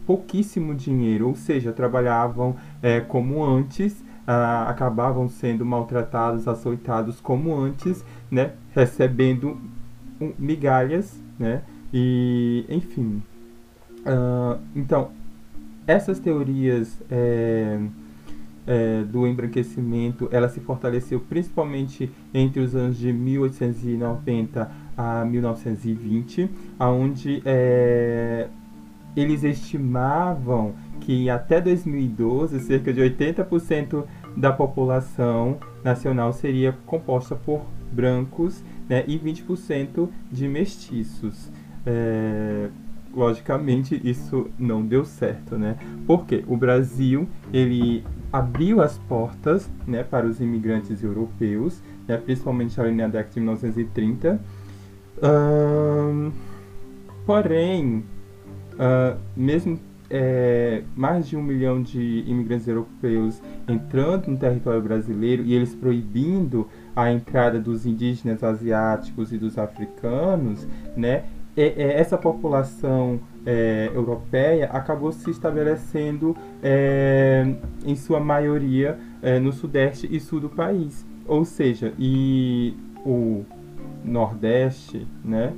pouquíssimo 0.05 0.75
dinheiro, 0.75 1.29
ou 1.29 1.35
seja, 1.35 1.73
trabalhavam 1.73 2.57
é, 2.83 3.01
como 3.01 3.45
antes. 3.45 4.05
Ah, 4.27 4.69
acabavam 4.69 5.29
sendo 5.29 5.65
maltratados, 5.65 6.47
açoitados 6.47 7.21
como 7.21 7.59
antes, 7.59 8.05
né, 8.31 8.53
recebendo 8.73 9.59
migalhas, 10.39 11.21
né, 11.39 11.63
e 11.93 12.65
enfim, 12.69 13.21
Uh, 14.03 14.61
então, 14.75 15.11
essas 15.87 16.19
teorias 16.19 17.01
é, 17.11 17.79
é, 18.67 19.03
do 19.05 19.27
embranquecimento, 19.27 20.29
ela 20.33 20.49
se 20.49 20.61
fortaleceu 20.61 21.21
principalmente 21.21 22.11
entre 22.35 22.61
os 22.61 22.75
anos 22.75 22.99
de 22.99 23.13
1890 23.13 24.71
a 24.97 25.25
1920, 25.25 26.51
aonde 26.79 27.43
é, 27.45 28.49
eles 29.17 29.45
estimavam 29.45 30.75
que 31.01 31.29
até 31.29 31.61
2012 31.61 32.61
cerca 32.61 32.93
de 32.93 33.01
80% 33.01 34.05
da 34.37 34.53
população 34.53 35.59
nacional 35.85 36.33
seria 36.33 36.77
composta 36.87 37.35
por 37.35 37.63
brancos 37.91 38.63
né, 38.89 39.05
e 39.07 39.19
20% 39.19 40.09
de 40.31 40.49
mestiços. 40.49 41.51
É, 41.85 42.69
logicamente 43.15 44.01
isso 44.03 44.49
não 44.59 44.85
deu 44.85 45.05
certo, 45.05 45.59
né? 45.59 45.77
Porque 46.07 46.45
o 46.47 46.57
Brasil 46.57 47.29
ele 47.53 48.05
abriu 48.33 48.81
as 48.81 48.97
portas, 48.97 49.71
né, 49.87 50.03
para 50.03 50.27
os 50.27 50.41
imigrantes 50.41 51.03
europeus, 51.03 51.83
né, 52.09 52.17
principalmente 52.17 52.81
ali 52.81 52.95
na 52.95 53.07
década 53.09 53.35
de 53.35 53.41
1930. 53.41 54.41
porém, 57.27 58.03
uh, 58.75 59.19
mesmo 59.37 59.79
é, 60.11 60.83
mais 60.95 61.27
de 61.27 61.37
um 61.37 61.43
milhão 61.43 61.83
de 61.83 62.23
imigrantes 62.27 62.69
europeus 62.69 63.41
entrando 63.67 64.29
no 64.29 64.37
território 64.37 64.83
brasileiro 64.83 65.43
e 65.43 65.55
eles 65.55 65.75
proibindo 65.75 66.69
a 66.95 67.11
entrada 67.11 67.59
dos 67.59 67.87
indígenas 67.87 68.45
asiáticos 68.45 69.33
e 69.33 69.39
dos 69.39 69.57
africanos, 69.57 70.67
né? 70.95 71.25
essa 71.55 72.17
população 72.17 73.21
é, 73.45 73.91
europeia 73.95 74.71
acabou 74.73 75.13
se 75.13 75.31
estabelecendo 75.31 76.35
é, 76.63 77.47
em 77.85 77.95
sua 77.95 78.19
maioria 78.21 78.99
é, 79.21 79.39
no 79.39 79.53
sudeste 79.53 80.09
e 80.11 80.19
sul 80.19 80.41
do 80.41 80.49
país. 80.49 81.07
Ou 81.27 81.45
seja, 81.45 81.93
e 81.99 82.75
o 83.05 83.45
nordeste, 84.03 85.07
né, 85.23 85.53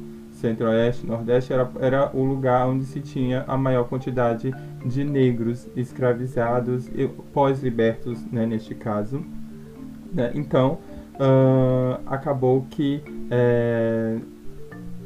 centro-oeste, 0.44 1.06
nordeste 1.06 1.54
era, 1.54 1.70
era 1.80 2.10
o 2.14 2.22
lugar 2.22 2.68
onde 2.68 2.84
se 2.84 3.00
tinha 3.00 3.44
a 3.48 3.56
maior 3.56 3.84
quantidade 3.84 4.54
de 4.84 5.02
negros 5.02 5.66
escravizados 5.74 6.90
pós-libertos, 7.32 8.22
né, 8.30 8.44
neste 8.44 8.74
caso. 8.74 9.24
Né? 10.12 10.32
Então, 10.34 10.78
uh, 11.14 11.98
acabou 12.06 12.66
que 12.68 13.02
é, 13.30 14.18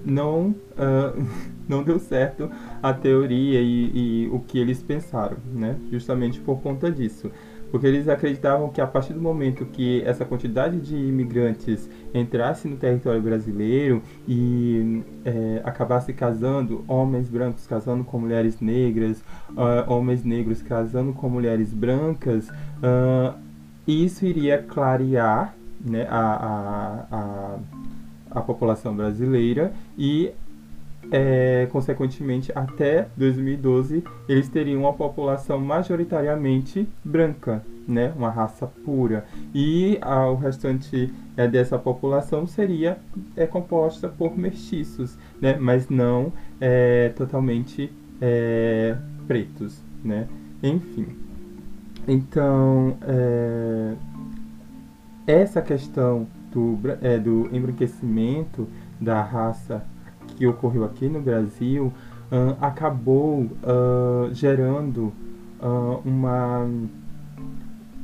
não, 0.05 0.49
uh, 0.49 1.27
não 1.69 1.85
deu 1.85 2.01
certo 2.01 2.51
a 2.83 2.93
teoria 2.93 3.61
e, 3.61 4.25
e, 4.25 4.29
o 4.33 4.41
que 4.41 4.59
eles 4.59 4.83
pensaram, 4.83 5.37
né? 5.53 5.77
Justamente 5.91 6.41
por 6.41 6.61
conta 6.61 6.91
disso. 6.91 7.31
Porque 7.71 7.87
eles 7.87 8.09
acreditavam 8.09 8.71
que 8.71 8.81
a 8.81 8.87
partir 8.87 9.13
do 9.13 9.21
momento 9.21 9.67
que 9.67 10.03
essa 10.03 10.25
quantidade 10.25 10.81
de 10.81 10.97
imigrantes 10.97 11.89
entrasse 12.15 12.67
no 12.67 12.77
território 12.77 13.21
brasileiro 13.21 14.03
e 14.27 15.03
é, 15.25 15.61
acabasse 15.65 16.13
casando, 16.13 16.85
homens 16.89 17.29
brancos 17.29 17.67
casando 17.67 18.05
com 18.05 18.19
mulheres 18.19 18.61
negras, 18.61 19.19
uh, 19.51 19.93
homens 19.93 20.25
negros 20.25 20.63
casando 20.63 21.13
com 21.13 21.29
mulheres 21.29 21.73
brancas, 21.73 22.49
uh, 22.49 23.39
isso 23.87 24.25
iria 24.25 24.63
clarear 24.63 25.55
né, 25.85 26.07
a, 26.11 27.07
a, 27.11 27.17
a 27.17 27.59
a 28.31 28.41
população 28.41 28.95
brasileira 28.95 29.73
e, 29.97 30.31
é, 31.11 31.67
consequentemente, 31.71 32.53
até 32.55 33.09
2012 33.17 34.05
eles 34.29 34.49
teriam 34.49 34.83
uma 34.83 34.93
população 34.93 35.59
majoritariamente 35.59 36.87
branca, 37.05 37.65
né, 37.87 38.13
uma 38.17 38.31
raça 38.31 38.67
pura, 38.67 39.25
e 39.55 39.99
a, 40.03 40.27
o 40.31 40.37
restante 40.37 41.13
é, 41.37 41.49
dessa 41.49 41.79
população 41.79 42.47
seria 42.47 42.99
é, 43.37 43.47
composta 43.47 44.09
por 44.09 44.37
mestiços, 44.37 45.17
né, 45.41 45.57
mas 45.59 45.89
não 45.89 46.33
é, 46.61 47.11
totalmente 47.17 47.91
é, 48.21 48.97
pretos, 49.27 49.83
né, 50.05 50.29
enfim. 50.63 51.07
Então, 52.07 52.97
é, 53.03 53.95
essa 55.27 55.61
questão 55.61 56.27
do, 56.53 56.79
é, 57.03 57.19
do 57.19 57.49
embranquecimento 57.55 58.67
da 59.01 59.23
raça 59.23 59.85
que 60.39 60.47
ocorreu 60.47 60.85
aqui 60.85 61.09
no 61.09 61.21
Brasil 61.21 61.93
uh, 62.31 62.57
acabou 62.61 63.41
uh, 63.43 64.33
gerando 64.33 65.13
uh, 65.61 66.01
uma, 66.05 66.71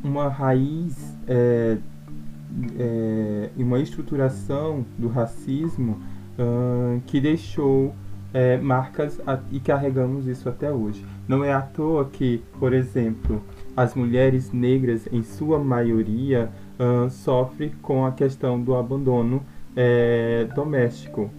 uma 0.02 0.28
raiz 0.28 1.16
é, 1.28 1.78
é, 2.78 3.50
uma 3.56 3.78
estruturação 3.78 4.84
do 4.98 5.08
racismo 5.08 5.98
que 7.06 7.20
deixou 7.20 7.94
é, 8.34 8.56
marcas 8.56 9.20
a, 9.24 9.38
e 9.52 9.60
carregamos 9.60 10.26
isso 10.26 10.48
até 10.48 10.70
hoje. 10.70 11.06
Não 11.28 11.44
é 11.44 11.52
à 11.52 11.62
toa 11.62 12.04
que, 12.06 12.42
por 12.58 12.72
exemplo, 12.72 13.40
as 13.76 13.94
mulheres 13.94 14.52
negras, 14.52 15.08
em 15.12 15.22
sua 15.22 15.58
maioria, 15.60 16.50
uh, 16.78 17.08
sofre 17.08 17.70
com 17.80 18.04
a 18.04 18.10
questão 18.10 18.60
do 18.60 18.74
abandono 18.74 19.40
é, 19.76 20.48
doméstico. 20.54 21.30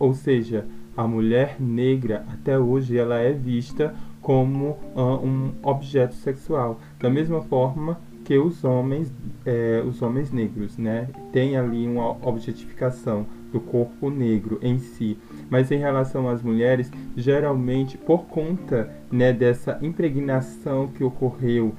Ou 0.00 0.14
seja, 0.14 0.66
a 0.96 1.06
mulher 1.06 1.56
negra 1.60 2.24
até 2.32 2.58
hoje 2.58 2.98
ela 2.98 3.18
é 3.18 3.32
vista 3.32 3.94
como 4.20 4.78
uh, 4.96 5.24
um 5.24 5.52
objeto 5.62 6.14
sexual, 6.14 6.80
da 6.98 7.08
mesma 7.08 7.42
forma 7.42 8.00
que 8.24 8.38
os 8.38 8.64
homens, 8.64 9.12
é, 9.44 9.82
os 9.86 10.02
homens 10.02 10.30
negros, 10.30 10.76
né, 10.76 11.08
tem 11.32 11.56
ali 11.56 11.86
uma 11.86 12.10
objetificação 12.26 13.26
do 13.52 13.60
corpo 13.60 14.10
negro 14.10 14.58
em 14.62 14.78
si. 14.78 15.18
Mas 15.48 15.70
em 15.70 15.78
relação 15.78 16.28
às 16.28 16.42
mulheres, 16.42 16.90
geralmente 17.16 17.98
por 17.98 18.26
conta 18.26 18.90
né, 19.10 19.32
dessa 19.32 19.78
impregnação 19.82 20.88
que 20.88 21.02
ocorreu 21.02 21.74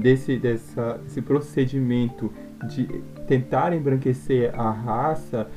desse, 0.00 0.36
dessa, 0.36 0.98
desse 1.04 1.22
procedimento 1.22 2.32
de 2.68 2.86
tentar 3.26 3.72
embranquecer 3.72 4.52
a 4.58 4.70
raça 4.70 5.48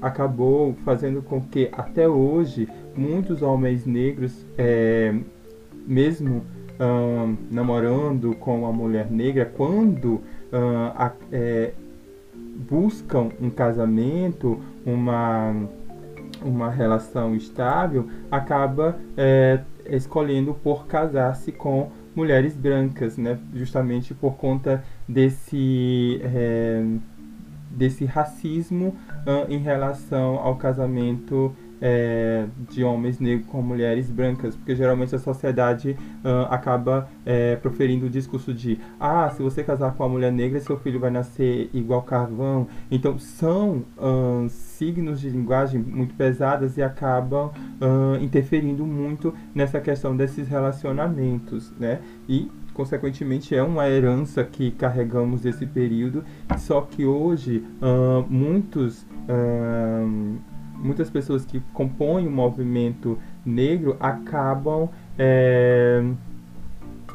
acabou 0.00 0.74
fazendo 0.84 1.22
com 1.22 1.40
que 1.40 1.68
até 1.72 2.08
hoje 2.08 2.68
muitos 2.96 3.42
homens 3.42 3.84
negros, 3.84 4.46
é, 4.56 5.14
mesmo 5.86 6.44
namorando 7.50 8.36
com 8.36 8.60
uma 8.60 8.72
mulher 8.72 9.10
negra, 9.10 9.44
quando 9.44 10.20
a, 10.94 11.12
é, 11.32 11.72
buscam 12.58 13.30
um 13.40 13.50
casamento, 13.50 14.60
uma, 14.84 15.54
uma 16.42 16.70
relação 16.70 17.34
estável, 17.36 18.08
acaba 18.30 18.98
é, 19.16 19.60
escolhendo 19.86 20.54
por 20.54 20.86
casar-se 20.86 21.52
com 21.52 21.90
mulheres 22.14 22.56
brancas, 22.56 23.16
né? 23.16 23.38
justamente 23.54 24.12
por 24.12 24.36
conta 24.36 24.82
desse, 25.08 26.20
é, 26.24 26.84
desse 27.70 28.04
racismo 28.04 28.96
uh, 29.26 29.50
em 29.50 29.58
relação 29.58 30.38
ao 30.38 30.56
casamento 30.56 31.54
é, 31.80 32.46
de 32.70 32.82
homens 32.82 33.18
negros 33.18 33.46
com 33.46 33.62
mulheres 33.62 34.10
brancas, 34.10 34.56
porque 34.56 34.74
geralmente 34.74 35.14
a 35.14 35.18
sociedade 35.18 35.96
uh, 36.24 36.52
acaba 36.52 37.08
é, 37.24 37.56
proferindo 37.56 38.06
o 38.06 38.10
discurso 38.10 38.52
de 38.52 38.78
ah, 38.98 39.30
se 39.30 39.42
você 39.42 39.62
casar 39.62 39.94
com 39.94 40.02
uma 40.02 40.08
mulher 40.08 40.32
negra, 40.32 40.60
seu 40.60 40.76
filho 40.76 40.98
vai 41.00 41.10
nascer 41.10 41.70
igual 41.72 42.02
carvão. 42.02 42.66
Então 42.90 43.18
são 43.18 43.84
uh, 43.96 44.48
signos 44.48 45.20
de 45.20 45.30
linguagem 45.30 45.80
muito 45.80 46.14
pesadas 46.14 46.76
e 46.76 46.82
acabam 46.82 47.50
uh, 47.80 48.22
interferindo 48.22 48.84
muito 48.84 49.34
nessa 49.54 49.80
questão 49.80 50.16
desses 50.16 50.48
relacionamentos, 50.48 51.72
né? 51.78 52.00
E 52.28 52.50
consequentemente 52.74 53.56
é 53.56 53.62
uma 53.62 53.88
herança 53.88 54.44
que 54.44 54.70
carregamos 54.70 55.40
desse 55.40 55.66
período, 55.66 56.24
só 56.58 56.80
que 56.82 57.04
hoje 57.04 57.64
muitos 58.30 59.04
muitas 60.78 61.10
pessoas 61.10 61.44
que 61.44 61.60
compõem 61.72 62.26
o 62.26 62.30
movimento 62.30 63.18
negro 63.44 63.96
acabam 64.00 64.88
é, 65.18 66.02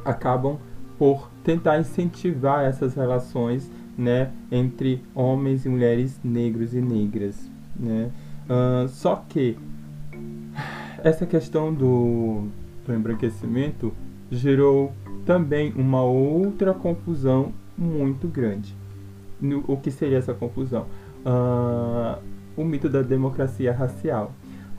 acabam 0.06 0.58
por 0.98 1.30
tentar 1.44 1.80
incentivar 1.80 2.66
essas 2.66 2.94
relações 2.94 3.72
né, 3.98 4.32
entre 4.52 5.02
homens 5.14 5.66
e 5.66 5.70
mulheres 5.70 6.20
negros 6.24 6.74
e 6.74 6.82
negras. 6.82 7.50
Né? 7.76 8.12
Uh, 8.46 8.88
só 8.88 9.24
que 9.28 9.58
essa 11.04 11.26
questão 11.26 11.74
do, 11.74 12.48
do 12.86 12.94
embranquecimento 12.94 13.94
gerou 14.32 14.94
também 15.26 15.74
uma 15.76 16.04
outra 16.04 16.74
confusão 16.74 17.54
muito 17.78 18.28
grande. 18.28 18.76
No, 19.40 19.64
o 19.68 19.78
que 19.78 19.92
seria 19.92 20.18
essa 20.18 20.34
confusão? 20.34 20.86
Uh, 21.26 22.22
o 22.56 22.64
mito 22.64 22.90
da 22.90 23.02
democracia 23.02 23.72
racial. 23.72 24.34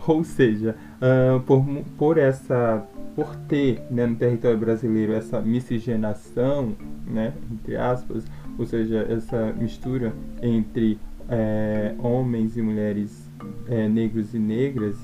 Ou 0.07 0.23
seja, 0.23 0.77
uh, 1.01 1.41
por, 1.41 1.65
por 1.97 2.19
essa 2.19 2.87
por 3.15 3.35
ter 3.49 3.81
né, 3.91 4.07
no 4.07 4.17
território 4.17 4.59
brasileiro 4.59 5.13
essa 5.13 5.41
miscigenação, 5.41 6.75
né, 7.07 7.33
entre 7.53 7.77
aspas, 7.77 8.25
ou 8.59 8.67
seja, 8.67 9.07
essa 9.09 9.53
mistura 9.53 10.13
entre 10.43 10.99
é, 11.29 11.95
homens 11.99 12.57
e 12.57 12.63
mulheres 12.63 13.31
é, 13.69 13.89
negros 13.89 14.35
e 14.35 14.39
negras, 14.39 14.97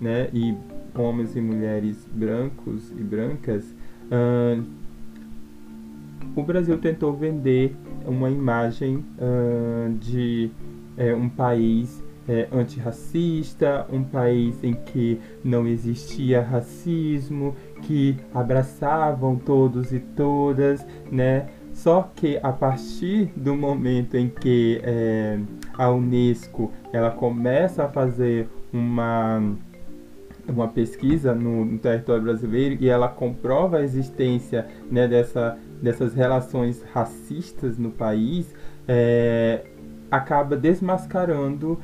né, 0.00 0.28
e 0.32 0.56
homens 0.94 1.36
e 1.36 1.40
mulheres 1.40 2.08
brancos 2.12 2.90
e 2.92 3.02
brancas, 3.02 3.64
uh, 4.10 4.64
o 6.34 6.42
Brasil 6.42 6.78
tentou 6.78 7.12
vender 7.12 7.76
uma 8.06 8.30
imagem 8.30 9.04
uh, 9.18 9.92
de 9.98 10.50
é, 10.96 11.14
um 11.14 11.28
país 11.28 12.02
é, 12.28 12.46
antirracista, 12.52 13.86
um 13.90 14.04
país 14.04 14.62
em 14.62 14.74
que 14.74 15.18
não 15.42 15.66
existia 15.66 16.42
racismo, 16.42 17.56
que 17.82 18.16
abraçavam 18.34 19.36
todos 19.36 19.92
e 19.92 19.98
todas, 19.98 20.86
né? 21.10 21.48
Só 21.72 22.10
que 22.14 22.38
a 22.42 22.52
partir 22.52 23.32
do 23.36 23.56
momento 23.56 24.16
em 24.16 24.28
que 24.28 24.80
é, 24.82 25.38
a 25.76 25.90
Unesco 25.90 26.72
ela 26.92 27.10
começa 27.10 27.84
a 27.84 27.88
fazer 27.88 28.48
uma 28.72 29.40
uma 30.48 30.68
pesquisa 30.68 31.34
no, 31.34 31.64
no, 31.64 31.78
território 31.78 32.22
brasileiro 32.22 32.78
e 32.80 32.88
ela 32.88 33.06
comprova 33.06 33.78
a 33.78 33.82
existência 33.82 34.66
né, 34.90 35.06
dessa, 35.06 35.58
dessas 35.82 36.14
relações 36.14 36.82
racistas 36.90 37.76
no 37.76 37.90
país, 37.90 38.54
é, 38.86 39.66
acaba 40.10 40.56
desmascarando 40.56 41.72
uh, 41.72 41.80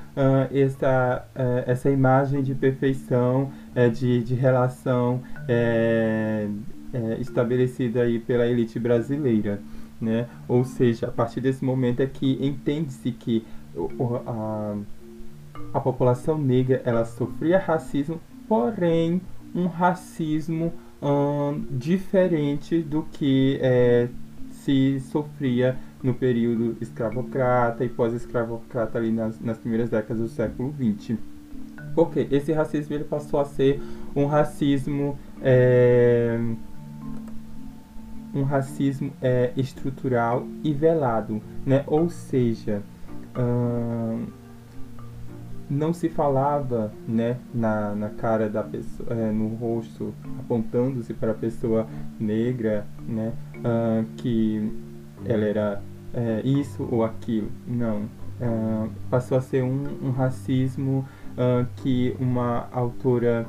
essa, 0.53 1.27
uh, 1.35 1.71
essa 1.71 1.91
imagem 1.91 2.43
de 2.43 2.55
perfeição, 2.55 3.53
uh, 3.77 3.91
de, 3.91 4.23
de 4.23 4.35
relação 4.35 5.23
é, 5.49 6.49
estabelecida 7.19 8.03
aí 8.03 8.19
pela 8.19 8.47
elite 8.47 8.79
brasileira. 8.79 9.61
Né? 10.01 10.27
Ou 10.49 10.65
seja, 10.65 11.09
a 11.09 11.11
partir 11.11 11.41
desse 11.41 11.65
momento 11.65 12.01
é 12.01 12.07
que 12.07 12.39
entende-se 12.41 13.11
que 13.11 13.45
a, 14.27 14.77
a 15.73 15.81
população 15.81 16.39
negra 16.39 16.81
ela 16.85 17.05
sofria 17.05 17.59
racismo, 17.59 18.21
porém 18.49 19.21
um 19.55 19.67
racismo 19.67 20.73
hum, 21.03 21.65
diferente 21.71 22.81
do 22.81 23.03
que 23.03 23.59
é, 23.61 24.09
se 24.51 25.01
sofria 25.01 25.77
no 26.05 26.13
período 26.13 26.77
escravocrata 26.83 27.83
e 27.83 27.89
pós-escravocrata 27.89 28.99
ali 28.99 29.11
nas, 29.11 29.41
nas 29.41 29.57
primeiras 29.57 29.89
décadas 29.89 30.23
do 30.23 30.29
século 30.29 30.73
XX. 30.73 31.19
Porque 31.95 32.29
esse 32.31 32.53
racismo 32.53 32.95
ele 32.95 33.05
passou 33.05 33.41
a 33.41 33.45
ser 33.47 33.81
um 34.15 34.27
racismo 34.27 35.19
é, 35.43 36.39
um 38.35 38.43
racismo 38.43 39.13
é, 39.23 39.53
estrutural 39.57 40.47
e 40.63 40.73
velado, 40.73 41.41
né? 41.65 41.85
Ou 41.87 42.11
seja, 42.11 42.83
hum, 43.39 44.27
não 45.71 45.95
se 45.95 46.09
falava, 46.09 46.93
né, 47.09 47.39
na, 47.55 47.95
na 47.95 48.11
cara 48.11 48.49
da 48.51 48.63
pessoa, 48.63 49.09
é, 49.11 49.31
no 49.31 49.49
rosto, 49.55 50.13
apontando-se 50.41 51.15
para 51.15 51.31
a 51.31 51.35
pessoa 51.35 51.87
negra, 52.19 52.87
né, 53.09 53.33
hum, 53.57 54.05
que 54.17 54.73
ela 55.25 55.45
era 55.45 55.83
é, 56.15 56.41
isso 56.45 56.87
ou 56.91 57.05
aquilo. 57.05 57.51
Não. 57.67 58.03
É, 58.41 58.89
passou 59.11 59.39
a 59.39 59.41
ser 59.41 59.63
um, 59.63 59.85
um 60.03 60.11
racismo 60.11 61.07
uh, 61.33 61.67
que 61.77 62.17
uma 62.19 62.69
autora 62.73 63.47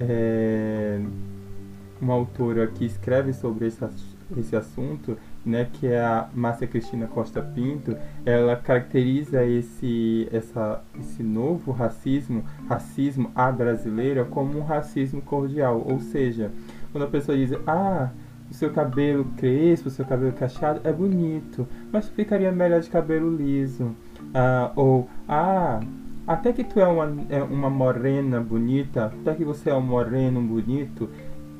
é, 0.00 1.00
uma 2.00 2.14
autora 2.14 2.66
que 2.66 2.84
escreve 2.84 3.32
sobre 3.32 3.66
esse, 3.66 3.84
esse 4.36 4.54
assunto, 4.54 5.16
né, 5.44 5.68
que 5.72 5.86
é 5.86 6.00
a 6.00 6.28
Márcia 6.34 6.66
Cristina 6.66 7.06
Costa 7.06 7.42
Pinto, 7.42 7.96
ela 8.24 8.56
caracteriza 8.56 9.44
esse, 9.44 10.28
essa, 10.32 10.82
esse 11.00 11.22
novo 11.22 11.72
racismo, 11.72 12.44
racismo 12.68 13.30
à 13.34 13.50
brasileira, 13.50 14.24
como 14.24 14.58
um 14.58 14.62
racismo 14.62 15.20
cordial. 15.22 15.82
Ou 15.86 16.00
seja, 16.00 16.52
quando 16.92 17.04
a 17.04 17.08
pessoa 17.08 17.36
diz, 17.36 17.50
ah, 17.66 18.10
o 18.50 18.54
seu 18.54 18.70
cabelo 18.70 19.24
crespo, 19.36 19.88
o 19.88 19.90
seu 19.90 20.04
cabelo 20.04 20.32
cacheado 20.32 20.80
é 20.84 20.92
bonito, 20.92 21.66
mas 21.92 22.08
ficaria 22.08 22.50
melhor 22.50 22.80
de 22.80 22.88
cabelo 22.88 23.34
liso. 23.34 23.94
Ah, 24.34 24.72
ou, 24.74 25.08
ah, 25.28 25.80
até 26.26 26.52
que 26.52 26.64
tu 26.64 26.80
é 26.80 26.86
uma, 26.86 27.12
é 27.30 27.42
uma 27.42 27.70
morena 27.70 28.40
bonita, 28.40 29.06
até 29.06 29.34
que 29.34 29.44
você 29.44 29.70
é 29.70 29.74
um 29.74 29.80
moreno 29.80 30.40
bonito, 30.40 31.08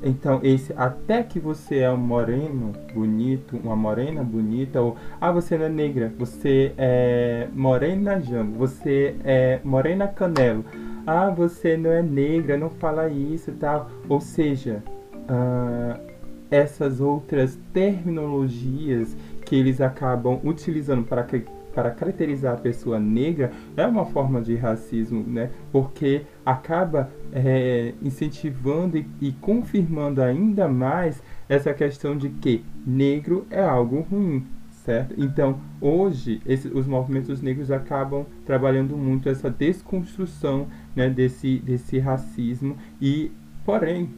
então 0.01 0.39
esse 0.43 0.73
até 0.77 1.23
que 1.23 1.39
você 1.39 1.79
é 1.79 1.91
um 1.91 1.97
moreno 1.97 2.73
bonito, 2.93 3.57
uma 3.57 3.75
morena 3.75 4.23
bonita, 4.23 4.81
ou 4.81 4.95
ah, 5.19 5.31
você 5.31 5.57
não 5.57 5.65
é 5.65 5.69
negra, 5.69 6.13
você 6.17 6.73
é 6.77 7.47
morena 7.53 8.19
jambo, 8.19 8.57
você 8.57 9.15
é 9.23 9.59
morena 9.63 10.07
canelo, 10.07 10.63
ah, 11.05 11.29
você 11.29 11.75
não 11.75 11.91
é 11.91 12.01
negra, 12.01 12.57
não 12.57 12.69
fala 12.69 13.09
isso 13.09 13.51
tal. 13.53 13.89
Ou 14.07 14.21
seja, 14.21 14.83
uh, 15.15 16.08
essas 16.51 16.99
outras 16.99 17.57
terminologias 17.73 19.15
que 19.45 19.55
eles 19.55 19.81
acabam 19.81 20.39
utilizando 20.43 21.03
para, 21.03 21.25
para 21.73 21.91
caracterizar 21.91 22.53
a 22.53 22.57
pessoa 22.57 22.99
negra 22.99 23.51
é 23.77 23.85
uma 23.85 24.05
forma 24.05 24.41
de 24.41 24.55
racismo, 24.55 25.23
né? 25.27 25.49
Porque 25.71 26.23
acaba 26.45 27.09
é, 27.31 27.93
incentivando 28.01 28.97
e, 28.97 29.07
e 29.21 29.31
confirmando 29.33 30.21
ainda 30.21 30.67
mais 30.67 31.21
essa 31.47 31.73
questão 31.73 32.17
de 32.17 32.29
que 32.29 32.63
negro 32.85 33.45
é 33.49 33.63
algo 33.63 34.01
ruim, 34.01 34.45
certo? 34.85 35.13
Então, 35.17 35.59
hoje, 35.79 36.41
esse, 36.45 36.67
os 36.67 36.87
movimentos 36.87 37.41
negros 37.41 37.71
acabam 37.71 38.25
trabalhando 38.45 38.97
muito 38.97 39.29
essa 39.29 39.49
desconstrução 39.49 40.67
né, 40.95 41.09
desse, 41.09 41.59
desse 41.59 41.99
racismo 41.99 42.75
e, 43.01 43.31
porém, 43.65 44.09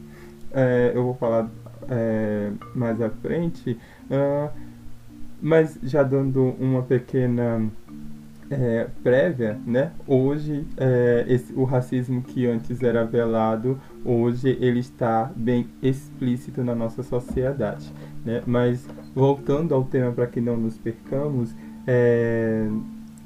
é, 0.50 0.92
eu 0.94 1.04
vou 1.04 1.14
falar 1.14 1.50
é, 1.88 2.50
mais 2.74 3.00
à 3.00 3.10
frente, 3.10 3.78
uh, 4.10 4.50
mas 5.40 5.78
já 5.82 6.02
dando 6.02 6.54
uma 6.58 6.82
pequena 6.82 7.70
é, 8.52 8.86
prévia, 9.02 9.58
né? 9.66 9.92
Hoje 10.06 10.66
é, 10.76 11.24
esse, 11.28 11.52
o 11.54 11.64
racismo 11.64 12.22
que 12.22 12.46
antes 12.46 12.82
era 12.82 13.04
velado, 13.04 13.80
hoje 14.04 14.56
ele 14.60 14.80
está 14.80 15.30
bem 15.34 15.68
explícito 15.82 16.62
na 16.62 16.74
nossa 16.74 17.02
sociedade, 17.02 17.92
né? 18.24 18.42
Mas 18.46 18.86
voltando 19.14 19.74
ao 19.74 19.84
tema 19.84 20.12
para 20.12 20.26
que 20.26 20.40
não 20.40 20.56
nos 20.56 20.76
percamos, 20.76 21.54
é, 21.86 22.68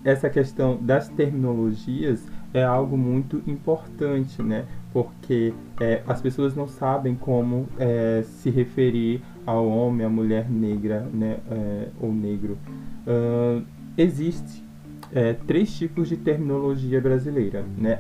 essa 0.05 0.31
questão 0.31 0.79
das 0.81 1.09
terminologias 1.09 2.25
é 2.55 2.62
algo 2.62 2.97
muito 2.97 3.42
importante, 3.47 4.40
né? 4.42 4.64
Porque 4.97 5.53
é, 5.79 6.03
as 6.09 6.23
pessoas 6.23 6.57
não 6.57 6.67
sabem 6.67 7.15
como 7.15 7.69
é, 7.79 8.23
se 8.25 8.49
referir 8.49 9.21
ao 9.45 9.69
homem, 9.69 10.07
à 10.07 10.09
mulher 10.09 10.51
negra, 10.51 11.07
né? 11.13 11.37
É, 11.51 11.89
ou 12.01 12.11
negro. 12.11 12.57
Uh, 13.07 13.63
existe 13.95 14.65
é, 15.13 15.35
três 15.35 15.77
tipos 15.77 16.09
de 16.09 16.17
terminologia 16.17 16.99
brasileira, 16.99 17.63
né? 17.77 17.99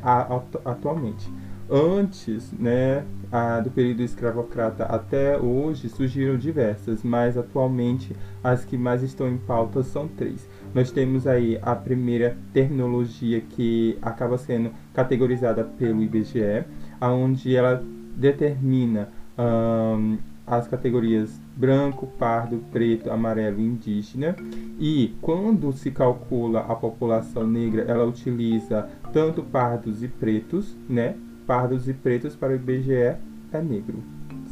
atualmente. 0.64 1.30
Antes, 1.68 2.52
né, 2.52 3.04
a, 3.30 3.58
do 3.58 3.70
período 3.72 4.00
escravocrata 4.00 4.84
até 4.84 5.36
hoje 5.36 5.88
surgiram 5.88 6.38
diversas, 6.38 7.02
mas 7.02 7.36
atualmente 7.36 8.14
as 8.42 8.64
que 8.64 8.78
mais 8.78 9.02
estão 9.02 9.28
em 9.28 9.36
pauta 9.36 9.82
são 9.82 10.06
três. 10.06 10.48
Nós 10.72 10.92
temos 10.92 11.26
aí 11.26 11.58
a 11.60 11.74
primeira 11.74 12.36
terminologia 12.52 13.40
que 13.40 13.98
acaba 14.00 14.38
sendo 14.38 14.70
categorizada 14.94 15.64
pelo 15.64 16.02
IBGE, 16.02 16.64
onde 17.00 17.54
ela 17.54 17.82
determina 18.16 19.08
um, 19.38 20.18
as 20.46 20.68
categorias 20.68 21.40
branco, 21.56 22.06
pardo, 22.18 22.62
preto, 22.70 23.10
amarelo 23.10 23.58
e 23.60 23.64
indígena. 23.64 24.36
E 24.78 25.14
quando 25.20 25.72
se 25.72 25.90
calcula 25.90 26.60
a 26.60 26.74
população 26.74 27.46
negra, 27.46 27.82
ela 27.82 28.04
utiliza 28.04 28.88
tanto 29.12 29.42
pardos 29.42 30.02
e 30.02 30.08
pretos, 30.08 30.76
né? 30.88 31.16
Pardos 31.46 31.88
e 31.88 31.92
pretos 31.92 32.36
para 32.36 32.52
o 32.52 32.56
IBGE 32.56 33.16
é 33.52 33.62
negro, 33.62 34.02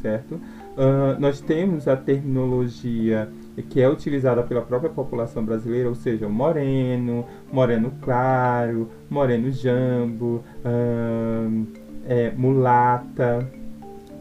certo? 0.00 0.35
Uh, 0.35 1.20
nós 1.20 1.40
temos 1.40 1.87
a 1.87 1.96
terminologia 1.96 3.28
que 3.68 3.80
é 3.80 3.88
utilizada 3.88 4.42
pela 4.42 4.62
própria 4.62 4.90
população 4.90 5.44
brasileira, 5.44 5.88
ou 5.88 5.94
seja, 5.94 6.28
moreno, 6.28 7.24
moreno 7.52 7.92
claro, 8.00 8.88
moreno 9.09 9.50
jambo, 9.52 10.42
uh, 10.64 11.66
é, 12.06 12.30
mulata, 12.30 13.48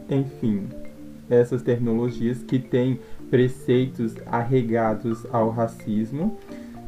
enfim, 0.08 0.68
essas 1.28 1.62
terminologias 1.62 2.42
que 2.42 2.58
têm 2.58 3.00
preceitos 3.30 4.14
arregados 4.26 5.26
ao 5.32 5.50
racismo, 5.50 6.38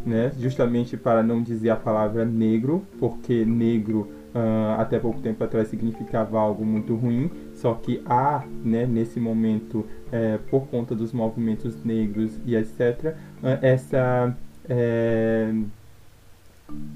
né, 0.04 0.30
justamente 0.38 0.96
para 0.96 1.22
não 1.22 1.42
dizer 1.42 1.70
a 1.70 1.76
palavra 1.76 2.24
negro, 2.24 2.86
porque 3.00 3.44
negro 3.44 4.08
uh, 4.36 4.80
até 4.80 4.98
pouco 4.98 5.20
tempo 5.20 5.42
atrás 5.42 5.68
significava 5.68 6.38
algo 6.38 6.64
muito 6.64 6.94
ruim, 6.94 7.30
só 7.54 7.74
que 7.74 8.02
há, 8.06 8.44
né, 8.64 8.86
nesse 8.86 9.18
momento, 9.18 9.84
é, 10.12 10.38
por 10.50 10.68
conta 10.68 10.94
dos 10.94 11.12
movimentos 11.12 11.82
negros 11.84 12.38
e 12.44 12.54
etc., 12.54 13.14
ah, 13.42 13.58
essa, 13.62 14.36
é, 14.68 15.52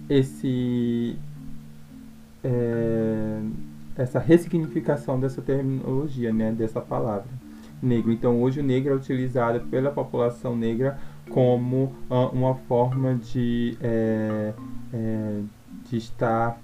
esse, 0.08 1.16
é, 2.44 3.40
essa 3.96 4.18
ressignificação 4.18 5.18
dessa 5.18 5.42
terminologia, 5.42 6.32
né, 6.32 6.52
dessa 6.52 6.80
palavra 6.80 7.28
negro. 7.82 8.12
Então, 8.12 8.40
hoje 8.42 8.60
o 8.60 8.62
negro 8.62 8.92
é 8.92 8.96
utilizado 8.96 9.60
pela 9.68 9.90
população 9.90 10.56
negra 10.56 10.98
como 11.28 11.94
uh, 12.10 12.28
uma 12.32 12.54
forma 12.54 13.14
de, 13.14 13.76
é, 13.80 14.52
é, 14.92 15.40
de 15.88 15.96
estar 15.96 16.60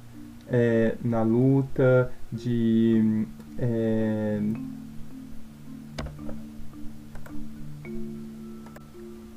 é, 0.49 0.97
na 1.03 1.23
luta, 1.23 2.11
de 2.33 3.27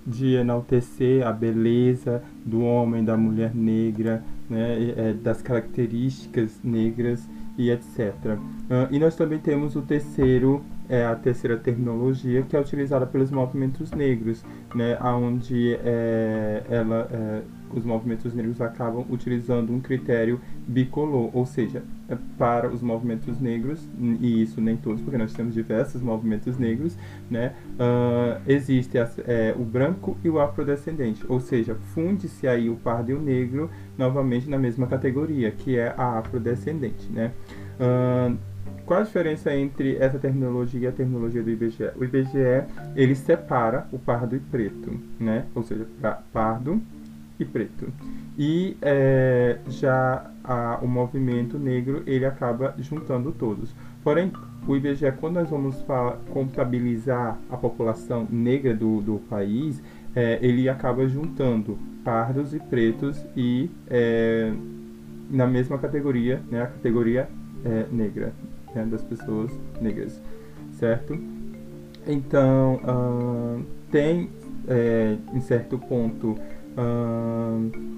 de 0.06 0.34
enaltecer 0.36 1.25
a 1.25 1.32
beleza 1.32 2.21
do 2.43 2.62
homem, 2.62 3.06
da 3.06 3.15
mulher 3.15 3.56
negra, 3.56 4.23
né, 4.49 5.13
das 5.21 5.41
características 5.41 6.60
negras 6.63 7.25
e 7.60 7.69
etc. 7.69 8.13
Uh, 8.26 8.88
e 8.89 8.98
nós 8.98 9.17
também 9.17 9.38
temos 9.38 9.76
o 9.76 9.82
terceiro, 9.82 10.63
é, 10.88 11.06
a 11.06 11.13
terceira 11.13 11.58
terminologia 11.58 12.41
que 12.41 12.56
é 12.56 12.60
utilizada 12.60 13.06
pelos 13.06 13.30
movimentos 13.30 13.91
negros, 13.91 14.45
né, 14.74 14.98
onde 15.02 15.76
é, 15.84 16.63
ela, 16.69 17.10
é, 17.12 17.41
os 17.76 17.84
movimentos 17.84 18.34
negros 18.34 18.62
acabam 18.62 19.06
utilizando 19.10 19.74
um 19.74 19.82
critério 19.82 20.39
bicolor, 20.65 21.30
ou 21.34 21.45
seja, 21.45 21.84
é 22.08 22.17
para 22.38 22.69
os 22.69 22.82
movimentos 22.82 23.39
negros, 23.41 23.86
e 24.00 24.41
isso 24.41 24.62
nem 24.62 24.78
todos, 24.78 25.02
porque 25.02 25.17
nós 25.17 25.34
temos 25.34 25.54
diversos 25.54 26.02
movimentos 26.02 26.58
negros, 26.58 26.98
né, 27.30 27.54
uh, 27.74 28.41
existe 28.48 28.98
as, 28.98 29.19
é, 29.19 29.54
o 29.60 29.63
branco 29.65 30.17
e 30.24 30.30
o 30.30 30.39
afrodescendente, 30.39 31.26
ou 31.28 31.41
seja, 31.41 31.76
funde-se 31.93 32.48
aí 32.48 32.69
o 32.69 32.78
pardo 32.78 33.12
e 33.12 33.13
o 33.13 33.22
negro 33.22 33.69
novamente 33.99 34.49
na 34.49 34.57
mesma 34.57 34.88
categoria, 34.88 35.51
que 35.51 35.77
é 35.77 35.93
a 35.97 36.19
afrodescendente. 36.19 37.12
Né. 37.12 37.33
Uh, 37.75 38.38
qual 38.85 39.01
a 39.01 39.03
diferença 39.03 39.53
entre 39.53 39.97
essa 39.97 40.17
terminologia 40.17 40.81
e 40.81 40.88
a 40.88 40.91
terminologia 40.91 41.43
do 41.43 41.49
IBGE? 41.51 41.91
O 41.95 42.03
IBGE 42.03 42.63
ele 42.95 43.13
separa 43.13 43.85
o 43.91 43.99
pardo 43.99 44.35
e 44.35 44.39
preto, 44.39 44.99
né? 45.19 45.45
Ou 45.53 45.62
seja, 45.62 45.85
pardo 46.33 46.81
e 47.39 47.45
preto. 47.45 47.88
E 48.38 48.77
é, 48.81 49.59
já 49.67 50.31
a, 50.43 50.79
o 50.81 50.88
movimento 50.88 51.59
negro 51.59 52.01
ele 52.07 52.25
acaba 52.25 52.73
juntando 52.79 53.31
todos. 53.31 53.75
Porém, 54.03 54.31
o 54.67 54.75
IBGE, 54.75 55.12
quando 55.19 55.35
nós 55.35 55.49
vamos 55.49 55.85
contabilizar 56.31 57.38
a 57.49 57.57
população 57.57 58.27
negra 58.29 58.73
do, 58.73 59.01
do 59.01 59.19
país, 59.29 59.83
é, 60.19 60.38
ele 60.41 60.67
acaba 60.67 61.08
juntando 61.08 61.79
pardos 62.03 62.53
e 62.53 62.60
pretos 62.60 63.25
e 63.38 63.71
é, 63.89 64.51
na 65.29 65.47
mesma 65.47 65.77
categoria, 65.77 66.41
né, 66.51 66.62
a 66.62 66.67
categoria 66.67 67.29
é, 67.63 67.86
negra, 67.89 68.34
né, 68.75 68.84
das 68.84 69.01
pessoas 69.01 69.49
negras, 69.79 70.21
certo? 70.73 71.17
Então, 72.05 72.82
uh, 72.84 73.63
tem, 73.89 74.29
é, 74.67 75.15
em 75.34 75.39
certo 75.39 75.77
ponto, 75.77 76.36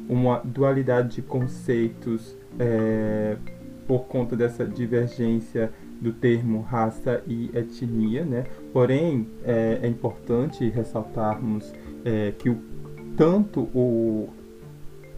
uma 0.10 0.42
dualidade 0.44 1.16
de 1.16 1.22
conceitos 1.22 2.36
é, 2.60 3.38
por 3.88 4.06
conta 4.06 4.36
dessa 4.36 4.66
divergência 4.66 5.72
do 6.02 6.12
termo 6.12 6.62
raça 6.62 7.22
e 7.28 7.52
etnia, 7.54 8.26
né? 8.26 8.46
Porém, 8.74 9.28
é, 9.46 9.80
é 9.84 9.88
importante 9.88 10.68
ressaltarmos 10.68 11.72
é, 12.06 12.34
que 12.38 12.50
o, 12.50 12.58
tanto 13.16 13.62
o, 13.74 14.30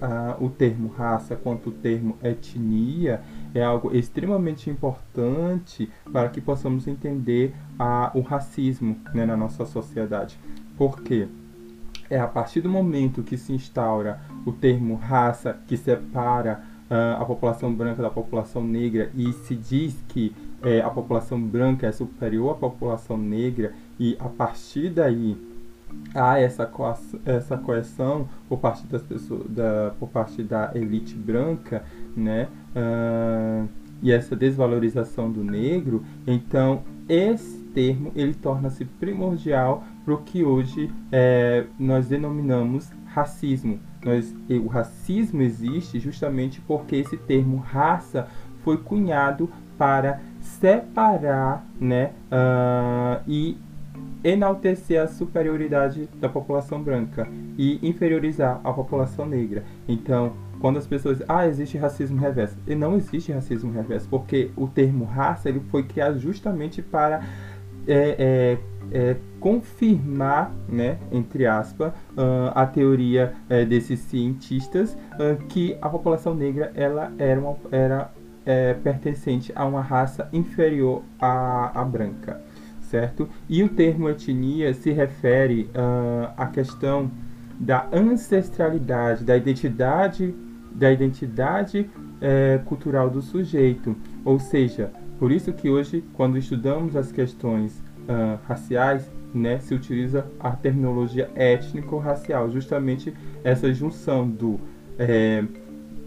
a, 0.02 0.38
o 0.40 0.50
termo 0.50 0.90
raça 0.90 1.36
quanto 1.36 1.70
o 1.70 1.72
termo 1.72 2.18
etnia 2.24 3.22
é 3.54 3.64
algo 3.64 3.96
extremamente 3.96 4.70
importante 4.70 5.90
para 6.12 6.30
que 6.30 6.42
possamos 6.42 6.88
entender 6.88 7.54
a, 7.78 8.12
o 8.14 8.22
racismo 8.22 8.98
né, 9.14 9.26
na 9.26 9.38
nossa 9.38 9.66
sociedade. 9.66 10.40
Por 10.78 11.02
quê? 11.02 11.28
é 12.10 12.20
a 12.20 12.28
partir 12.28 12.62
do 12.62 12.70
momento 12.70 13.24
que 13.24 13.38
se 13.38 13.54
instaura 13.54 14.20
o 14.46 14.52
termo 14.52 14.96
raça, 14.96 15.58
que 15.68 15.76
separa 15.76 16.64
uh, 16.90 17.22
a 17.22 17.26
população 17.26 17.74
branca 17.74 18.02
da 18.02 18.10
população 18.10 18.64
negra 18.64 19.10
e 19.16 19.32
se 19.34 19.56
diz 19.56 19.96
que 20.08 20.36
é, 20.62 20.80
a 20.82 20.90
população 20.90 21.42
branca 21.42 21.88
é 21.88 21.92
superior 21.92 22.52
à 22.52 22.56
população 22.56 23.18
negra 23.18 23.74
e 24.00 24.16
a 24.20 24.30
partir 24.30 24.90
daí 24.90 25.38
há 26.14 26.40
essa, 26.40 26.66
co 26.66 26.94
essa 27.26 27.58
coerção 27.58 28.28
por 28.48 28.60
parte 28.60 28.86
das 28.88 29.02
pessoas, 29.02 29.50
da, 29.50 29.94
por 30.00 30.10
parte 30.10 30.44
da 30.44 30.72
elite 30.76 31.16
branca, 31.16 31.84
né? 32.16 32.48
Uh, 32.76 33.68
e 34.02 34.12
essa 34.12 34.36
desvalorização 34.36 35.32
do 35.32 35.44
negro, 35.44 36.04
então 36.28 36.84
esse 37.08 37.58
termo 37.74 38.12
ele 38.16 38.34
torna-se 38.34 38.84
primordial 38.84 39.84
para 40.04 40.14
o 40.14 40.18
que 40.18 40.44
hoje 40.44 40.92
é, 41.10 41.66
nós 41.80 42.10
denominamos 42.10 42.92
racismo. 43.06 43.80
Nós, 44.04 44.36
o 44.50 44.68
racismo 44.68 45.42
existe 45.42 46.00
justamente 46.00 46.60
porque 46.62 46.98
esse 46.98 47.16
termo 47.16 47.58
raça 47.58 48.28
foi 48.64 48.78
cunhado 48.78 49.50
para 49.78 50.20
separar 50.40 51.66
né, 51.80 52.12
uh, 52.32 53.24
e 53.26 53.58
enaltecer 54.24 55.02
a 55.02 55.08
superioridade 55.08 56.10
da 56.20 56.30
população 56.30 56.82
branca 56.82 57.28
e 57.58 57.80
inferiorizar 57.88 58.62
a 58.64 58.72
população 58.72 59.26
negra. 59.26 59.64
Então, 59.88 60.34
quando 60.62 60.78
as 60.78 60.88
pessoas 60.88 61.22
ah 61.28 61.46
existe 61.46 61.78
racismo 61.78 62.18
reverso 62.18 62.58
e 62.66 62.74
não 62.74 62.96
existe 62.96 63.32
racismo 63.32 63.72
reverso 63.72 64.08
porque 64.10 64.50
o 64.56 64.68
termo 64.68 65.04
raça 65.04 65.50
ele 65.50 65.62
foi 65.70 65.84
criado 65.84 66.18
justamente 66.20 66.82
para 66.82 67.22
é, 67.86 68.58
é, 68.92 68.98
é, 68.98 69.16
confirmar, 69.40 70.54
né, 70.70 70.98
entre 71.12 71.46
aspas, 71.46 71.92
uh, 72.12 72.52
a 72.56 72.66
teoria 72.66 73.34
é, 73.50 73.66
desses 73.66 74.00
cientistas 74.00 74.94
uh, 74.94 75.36
que 75.48 75.78
a 75.82 75.90
população 75.90 76.34
negra 76.34 76.72
ela 76.76 77.12
era, 77.18 77.40
uma, 77.40 77.58
era 77.72 78.12
é, 78.46 78.74
pertencente 78.74 79.52
a 79.56 79.66
uma 79.66 79.82
raça 79.82 80.30
inferior 80.32 81.04
à, 81.20 81.82
à 81.82 81.84
branca, 81.84 82.42
certo? 82.94 83.28
E 83.50 83.64
o 83.64 83.70
termo 83.70 84.08
etnia 84.08 84.72
se 84.72 84.92
refere 84.92 85.64
uh, 85.74 86.32
à 86.38 86.46
questão 86.46 87.10
da 87.60 87.88
ancestralidade, 87.92 89.24
da 89.24 89.36
identidade, 89.36 90.36
da 90.72 90.92
identidade 90.92 91.90
é, 92.22 92.60
cultural 92.66 93.10
do 93.10 93.22
sujeito, 93.22 93.96
ou 94.24 94.40
seja, 94.40 94.92
por 95.20 95.32
isso 95.32 95.54
que 95.54 95.70
hoje, 95.70 96.04
quando 96.14 96.38
estudamos 96.38 96.96
as 96.96 97.12
questões 97.12 97.80
uh, 98.08 98.40
raciais, 98.48 99.10
né, 99.34 99.60
se 99.60 99.74
utiliza 99.74 100.26
a 100.40 100.52
terminologia 100.52 101.30
étnico-racial, 101.36 102.50
justamente 102.50 103.14
essa 103.44 103.74
junção 103.74 104.28
do, 104.28 104.60
é, 105.00 105.44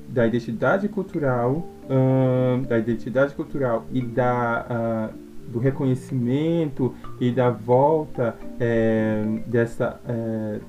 da 0.08 0.26
identidade 0.26 0.88
cultural, 0.88 1.68
uh, 1.84 2.66
da 2.66 2.78
identidade 2.78 3.34
cultural 3.34 3.86
e 3.92 4.02
da, 4.02 5.12
uh, 5.12 5.25
do 5.48 5.58
reconhecimento 5.58 6.94
e 7.20 7.30
da 7.30 7.50
volta 7.50 8.36
é, 8.58 9.22
dessa, 9.46 10.00
é, 10.06 10.60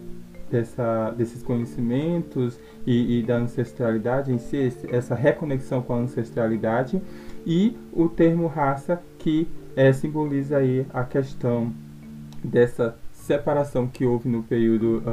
dessa, 0.50 1.12
desses 1.12 1.44
conhecimentos 1.44 2.60
e, 2.86 3.20
e, 3.20 3.24
da 3.24 3.38
ancestralidade 3.38 4.32
em 4.32 4.38
si, 4.38 4.72
essa 4.90 5.16
reconexão 5.16 5.82
com 5.82 5.94
a 5.94 5.98
ancestralidade 5.98 7.02
e 7.46 7.78
o 7.94 8.08
termo 8.08 8.48
raça 8.48 9.02
que 9.18 9.48
é, 9.76 9.92
simboliza 9.94 10.58
aí 10.58 10.86
a 10.94 11.04
questão 11.04 11.72
dessa 12.44 12.96
separação 13.28 13.88
que 13.88 14.06
houve 14.06 14.30
no 14.30 14.42
período 14.42 15.04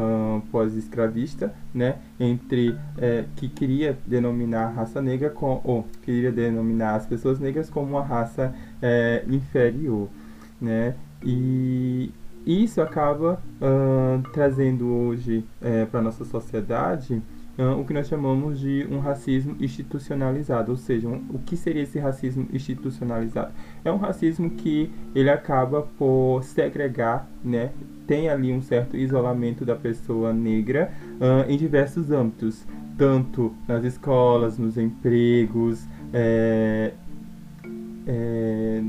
pós-escravista, 0.53 1.53
né, 1.75 1.97
entre 2.19 2.77
é, 2.97 3.25
que 3.35 3.49
queria 3.49 3.99
denominar 4.07 4.67
a 4.67 4.71
raça 4.71 5.03
negra 5.03 5.29
com, 5.31 5.61
ou 5.65 5.85
queria 6.03 6.31
denominar 6.31 6.95
as 6.95 7.07
pessoas 7.07 7.41
negras 7.41 7.69
como 7.69 7.91
uma 7.91 8.03
raça 8.03 8.55
é, 8.81 9.25
inferior, 9.27 10.09
né? 10.61 10.95
E 11.25 12.13
isso 12.47 12.81
acaba 12.83 13.43
uh, 13.61 14.23
trazendo 14.33 14.87
hoje 14.87 15.45
é, 15.63 15.87
para 15.87 16.03
nossa 16.03 16.25
sociedade 16.25 17.23
o 17.57 17.85
que 17.85 17.95
nós 17.95 18.09
chamamos 18.09 18.59
de 18.59 18.87
um 18.91 18.99
racismo 18.99 19.57
institucionalizado, 19.61 20.73
ou 20.73 20.77
seja, 20.77 21.07
um, 21.07 21.25
o 21.31 21.39
que 21.39 21.57
seria 21.57 21.83
esse 21.83 22.01
racismo 22.01 22.49
institucionalizado? 22.53 23.53
É 23.85 23.93
um 23.93 23.97
racismo 23.97 24.51
que 24.51 24.91
ele 25.15 25.31
acaba 25.31 25.83
por 25.83 26.43
segregar, 26.43 27.29
né? 27.45 27.71
Tem 28.09 28.29
ali 28.29 28.53
um 28.53 28.61
certo 28.61 28.97
isolamento 28.97 29.65
da 29.65 29.77
pessoa 29.77 30.33
negra 30.33 30.93
uh, 31.21 31.49
em 31.49 31.57
diversos 31.57 32.11
âmbitos, 32.11 32.67
tanto 32.99 33.55
nas 33.69 33.85
escolas, 33.85 34.59
nos 34.59 34.77
empregos, 34.77 35.87
é, 36.13 36.93
é, 38.07 38.83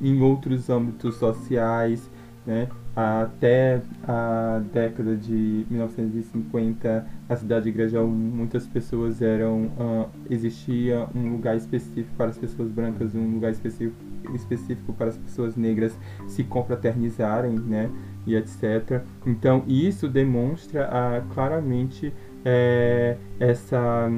em 0.00 0.20
outros 0.20 0.68
âmbitos 0.68 1.14
sociais, 1.16 2.10
né? 2.44 2.68
Até 2.96 3.80
a 4.06 4.62
década 4.72 5.16
de 5.16 5.66
1950, 5.68 7.06
a 7.28 7.36
cidade 7.36 7.64
de 7.64 7.72
Grajaú, 7.72 8.06
muitas 8.06 8.66
pessoas 8.68 9.20
eram 9.20 9.64
uh, 9.78 10.08
existia 10.30 11.06
um 11.14 11.32
lugar 11.32 11.56
específico 11.56 12.14
para 12.16 12.30
as 12.30 12.38
pessoas 12.38 12.70
brancas, 12.70 13.14
um 13.14 13.34
lugar 13.34 13.50
específico 13.50 13.96
específico 14.32 14.92
para 14.92 15.08
as 15.08 15.18
pessoas 15.18 15.54
negras 15.56 15.98
se 16.26 16.44
confraternizarem, 16.44 17.52
né? 17.52 17.90
E 18.26 18.34
etc. 18.36 19.02
Então 19.26 19.64
isso 19.66 20.08
demonstra 20.08 20.88
uh, 20.88 21.34
claramente 21.34 22.12
é, 22.44 23.16
essa 23.38 24.10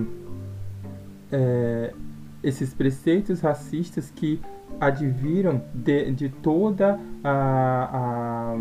é, 1.32 1.92
esses 2.46 2.72
preceitos 2.72 3.40
racistas 3.40 4.10
que 4.14 4.40
adviram 4.80 5.60
de, 5.74 6.12
de 6.12 6.28
toda 6.28 6.98
a, 7.24 8.54
a, 8.54 8.56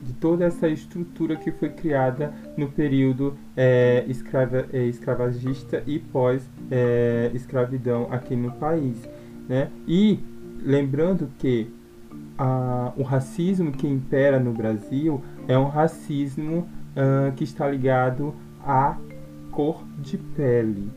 de 0.00 0.12
toda 0.14 0.44
essa 0.44 0.68
estrutura 0.68 1.34
que 1.34 1.50
foi 1.50 1.70
criada 1.70 2.32
no 2.56 2.70
período 2.70 3.36
é, 3.56 4.04
escrava, 4.06 4.66
é, 4.72 4.84
escravagista 4.84 5.82
e 5.86 5.98
pós 5.98 6.48
é, 6.70 7.32
aqui 8.10 8.36
no 8.36 8.52
país, 8.52 8.96
né? 9.48 9.70
E 9.86 10.20
lembrando 10.62 11.28
que 11.36 11.70
a, 12.38 12.92
o 12.96 13.02
racismo 13.02 13.72
que 13.72 13.88
impera 13.88 14.38
no 14.38 14.52
Brasil 14.52 15.20
é 15.48 15.58
um 15.58 15.66
racismo 15.66 16.68
uh, 16.94 17.32
que 17.34 17.42
está 17.42 17.68
ligado 17.68 18.34
à 18.64 18.96
cor 19.50 19.82
de 19.98 20.16
pele. 20.16 20.90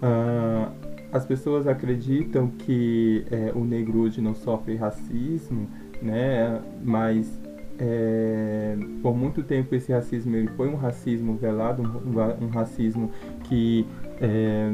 Uh, 0.00 0.85
as 1.12 1.24
pessoas 1.24 1.66
acreditam 1.66 2.48
que 2.48 3.24
é, 3.30 3.52
o 3.54 3.64
negro 3.64 4.00
hoje 4.00 4.20
não 4.20 4.34
sofre 4.34 4.76
racismo, 4.76 5.68
né? 6.02 6.60
Mas 6.82 7.40
é, 7.78 8.76
por 9.02 9.16
muito 9.16 9.42
tempo 9.42 9.74
esse 9.74 9.92
racismo 9.92 10.34
ele 10.34 10.48
foi 10.48 10.68
um 10.68 10.76
racismo 10.76 11.36
velado, 11.36 11.82
um, 11.82 12.44
um 12.44 12.48
racismo 12.48 13.10
que 13.44 13.86
é, 14.20 14.70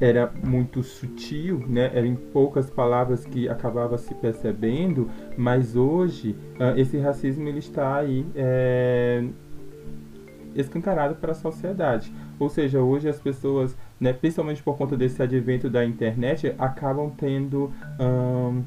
era 0.00 0.32
muito 0.44 0.82
sutil, 0.82 1.64
né? 1.66 1.90
Era 1.92 2.06
em 2.06 2.14
poucas 2.14 2.70
palavras 2.70 3.24
que 3.24 3.48
acabava 3.48 3.98
se 3.98 4.14
percebendo, 4.14 5.10
mas 5.36 5.74
hoje 5.74 6.36
uh, 6.54 6.78
esse 6.78 6.98
racismo 6.98 7.48
ele 7.48 7.58
está 7.58 7.96
aí 7.96 8.24
é, 8.34 9.24
escancarado 10.54 11.16
para 11.16 11.32
a 11.32 11.34
sociedade. 11.34 12.12
Ou 12.38 12.48
seja, 12.48 12.80
hoje 12.80 13.08
as 13.08 13.18
pessoas 13.18 13.76
né, 14.00 14.12
principalmente 14.12 14.62
por 14.62 14.76
conta 14.76 14.96
desse 14.96 15.22
advento 15.22 15.68
da 15.68 15.84
internet, 15.84 16.54
acabam 16.58 17.10
tendo 17.10 17.72
hum, 17.98 18.62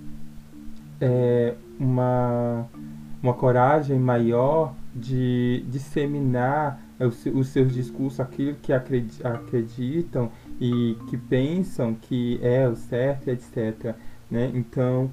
é, 1.00 1.54
uma, 1.80 2.67
uma 3.24 3.34
coragem 3.34 3.98
maior 3.98 4.74
de 4.94 5.63
disseminar 5.67 6.82
os, 7.00 7.26
os 7.26 7.48
seus 7.48 7.74
discursos, 7.74 8.20
aquilo 8.20 8.56
que 8.62 8.74
acreditam 8.74 10.30
e 10.60 10.98
que 11.10 11.17
pensam 11.17 11.96
que 11.96 12.39
é 12.44 12.67
o 12.67 12.76
certo, 12.76 13.30
etc. 13.30 13.96
Né? 14.30 14.52
Então, 14.54 15.10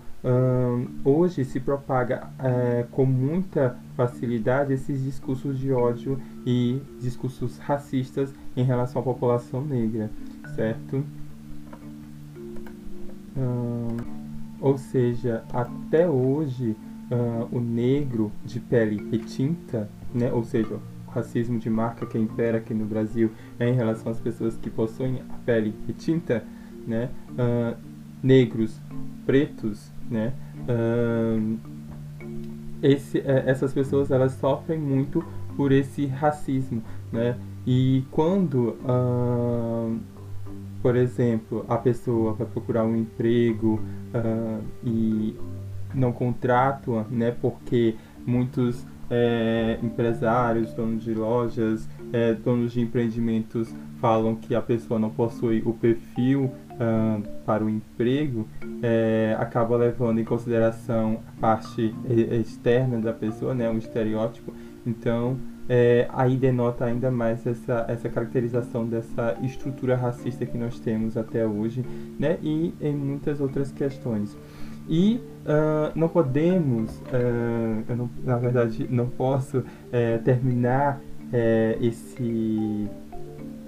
hoje 1.04 1.44
se 1.44 1.61
propaga 1.61 2.28
é, 2.38 2.87
com 2.90 3.07
muita 3.07 3.76
facilidade 3.96 4.72
esses 4.72 5.02
discursos 5.02 5.59
de 5.59 5.72
ódio 5.72 6.20
e 6.44 6.81
discursos 7.00 7.59
racistas 7.59 8.35
em 8.57 8.64
relação 8.64 9.00
à 9.00 9.04
população 9.04 9.64
negra, 9.64 10.11
certo? 10.54 11.04
Ou 14.61 14.76
seja, 14.76 15.44
até 15.52 16.09
hoje 16.09 16.76
o 17.52 17.61
negro 17.61 18.33
de 18.44 18.59
pele 18.59 19.09
retinta, 19.11 19.88
né, 20.12 20.33
ou 20.33 20.42
seja, 20.42 20.74
o 21.07 21.11
racismo 21.11 21.59
de 21.59 21.70
marca 21.70 22.04
que 22.04 22.18
impera 22.18 22.59
aqui 22.59 22.74
no 22.74 22.85
Brasil 22.85 23.31
é 23.59 23.68
em 23.68 23.74
relação 23.74 24.11
às 24.11 24.18
pessoas 24.18 24.57
que 24.57 24.68
possuem 24.68 25.22
a 25.31 25.35
pele 25.44 25.72
retinta, 25.87 26.44
né, 26.87 27.11
negros, 28.22 28.81
pretos, 29.24 29.92
né, 30.10 30.32
esse, 32.82 33.18
é, 33.18 33.44
essas 33.46 33.72
pessoas 33.72 34.10
elas 34.10 34.32
sofrem 34.32 34.78
muito 34.78 35.24
por 35.56 35.72
esse 35.72 36.06
racismo, 36.06 36.82
né? 37.12 37.36
E 37.66 38.04
quando, 38.10 38.76
uh, 38.84 39.98
por 40.80 40.96
exemplo, 40.96 41.66
a 41.68 41.76
pessoa 41.76 42.32
vai 42.32 42.46
procurar 42.46 42.84
um 42.84 42.96
emprego 42.96 43.80
uh, 44.14 44.64
e 44.84 45.36
não 45.94 46.12
contrata, 46.12 47.04
né? 47.10 47.32
Porque 47.32 47.96
muitos 48.24 48.86
é, 49.10 49.78
empresários, 49.82 50.72
donos 50.74 51.02
de 51.02 51.14
lojas, 51.14 51.88
é, 52.12 52.34
donos 52.34 52.72
de 52.72 52.80
empreendimentos 52.80 53.74
falam 54.00 54.36
que 54.36 54.54
a 54.54 54.60
pessoa 54.60 55.00
não 55.00 55.10
possui 55.10 55.62
o 55.64 55.72
perfil 55.72 56.52
uh, 56.78 57.22
para 57.44 57.64
o 57.64 57.68
emprego, 57.68 58.46
é, 58.82 59.36
acaba 59.38 59.76
levando 59.76 60.20
em 60.20 60.24
consideração 60.24 61.20
a 61.36 61.40
parte 61.40 61.94
externa 62.40 62.98
da 62.98 63.12
pessoa, 63.12 63.54
né, 63.54 63.68
um 63.68 63.78
estereótipo. 63.78 64.52
Então, 64.86 65.36
é, 65.68 66.08
aí 66.12 66.36
denota 66.36 66.86
ainda 66.86 67.10
mais 67.10 67.46
essa, 67.46 67.84
essa 67.88 68.08
caracterização 68.08 68.86
dessa 68.86 69.36
estrutura 69.42 69.96
racista 69.96 70.46
que 70.46 70.56
nós 70.56 70.80
temos 70.80 71.16
até 71.16 71.46
hoje, 71.46 71.84
né? 72.18 72.38
E 72.42 72.72
em 72.80 72.96
muitas 72.96 73.38
outras 73.38 73.70
questões. 73.70 74.34
E 74.88 75.20
uh, 75.44 75.92
não 75.94 76.08
podemos, 76.08 76.96
uh, 76.96 77.84
eu 77.86 77.96
não, 77.96 78.10
na 78.24 78.38
verdade 78.38 78.88
não 78.90 79.06
posso 79.06 79.58
uh, 79.58 80.22
terminar 80.24 80.98
é, 81.30 81.76
esse, 81.82 82.88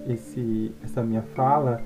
esse, 0.08 0.72
essa 0.82 1.02
minha 1.02 1.20
fala 1.34 1.82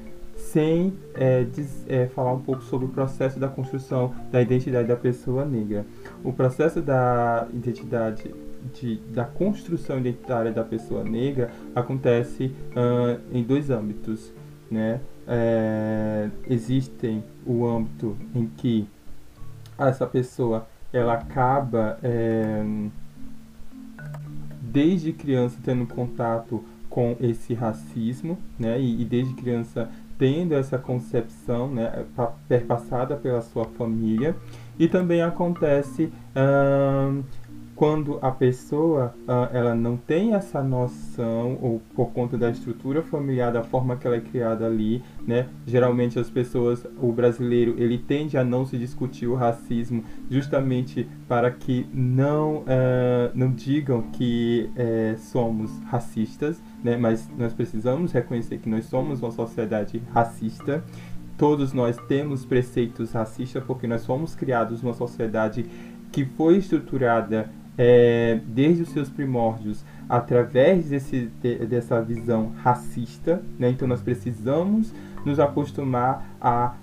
sem 0.52 0.92
é, 1.14 1.44
diz, 1.44 1.84
é, 1.88 2.06
falar 2.06 2.32
um 2.32 2.40
pouco 2.40 2.62
sobre 2.62 2.86
o 2.86 2.88
processo 2.88 3.38
da 3.38 3.48
construção 3.48 4.14
da 4.30 4.40
identidade 4.42 4.88
da 4.88 4.96
pessoa 4.96 5.44
negra. 5.44 5.86
O 6.22 6.32
processo 6.32 6.80
da 6.80 7.46
identidade 7.52 8.34
de, 8.74 8.96
da 9.12 9.24
construção 9.24 9.98
identitária 9.98 10.52
da 10.52 10.62
pessoa 10.62 11.02
negra 11.02 11.50
acontece 11.74 12.54
uh, 12.70 13.20
em 13.32 13.42
dois 13.42 13.70
âmbitos. 13.70 14.32
Né? 14.70 15.00
É, 15.26 16.28
existem 16.48 17.24
o 17.46 17.66
âmbito 17.66 18.16
em 18.34 18.46
que 18.46 18.86
essa 19.78 20.06
pessoa 20.06 20.66
ela 20.92 21.14
acaba 21.14 21.98
é, 22.02 22.64
desde 24.60 25.12
criança 25.12 25.58
tendo 25.64 25.86
contato 25.86 26.62
com 26.94 27.16
esse 27.20 27.54
racismo, 27.54 28.38
né? 28.56 28.80
E, 28.80 29.02
e 29.02 29.04
desde 29.04 29.34
criança 29.34 29.90
tendo 30.24 30.54
essa 30.54 30.78
concepção, 30.78 31.68
né, 31.68 32.06
perpassada 32.48 33.14
pela 33.14 33.42
sua 33.42 33.66
família. 33.66 34.34
E 34.78 34.88
também 34.88 35.20
acontece 35.20 36.10
quando 37.74 38.18
a 38.22 38.30
pessoa 38.30 39.14
uh, 39.26 39.54
ela 39.54 39.74
não 39.74 39.96
tem 39.96 40.34
essa 40.34 40.62
noção 40.62 41.58
ou 41.60 41.82
por 41.94 42.12
conta 42.12 42.38
da 42.38 42.48
estrutura 42.48 43.02
familiar 43.02 43.52
da 43.52 43.62
forma 43.62 43.96
que 43.96 44.06
ela 44.06 44.16
é 44.16 44.20
criada 44.20 44.64
ali 44.64 45.02
né 45.26 45.48
geralmente 45.66 46.18
as 46.18 46.30
pessoas 46.30 46.86
o 47.02 47.10
brasileiro 47.12 47.74
ele 47.76 47.98
tende 47.98 48.38
a 48.38 48.44
não 48.44 48.64
se 48.64 48.78
discutir 48.78 49.26
o 49.26 49.34
racismo 49.34 50.04
justamente 50.30 51.08
para 51.26 51.50
que 51.50 51.86
não 51.92 52.58
uh, 52.58 53.30
não 53.34 53.50
digam 53.50 54.02
que 54.12 54.70
uh, 54.76 55.18
somos 55.18 55.76
racistas 55.86 56.62
né 56.84 56.96
mas 56.96 57.28
nós 57.36 57.52
precisamos 57.52 58.12
reconhecer 58.12 58.58
que 58.58 58.68
nós 58.68 58.84
somos 58.84 59.20
uma 59.20 59.32
sociedade 59.32 60.00
racista 60.12 60.84
todos 61.36 61.72
nós 61.72 61.96
temos 62.06 62.44
preceitos 62.44 63.12
racistas 63.12 63.64
porque 63.64 63.86
nós 63.86 64.06
fomos 64.06 64.34
criados 64.34 64.82
numa 64.82 64.94
sociedade 64.94 65.66
que 66.12 66.24
foi 66.24 66.58
estruturada 66.58 67.50
é, 67.76 68.40
desde 68.46 68.82
os 68.82 68.90
seus 68.90 69.08
primórdios 69.08 69.84
através 70.08 70.90
desse, 70.90 71.30
de, 71.42 71.66
dessa 71.66 72.00
visão 72.00 72.52
racista. 72.62 73.42
Né? 73.58 73.70
Então 73.70 73.88
nós 73.88 74.00
precisamos 74.00 74.94
nos 75.24 75.40
acostumar 75.40 76.36
a 76.40 76.74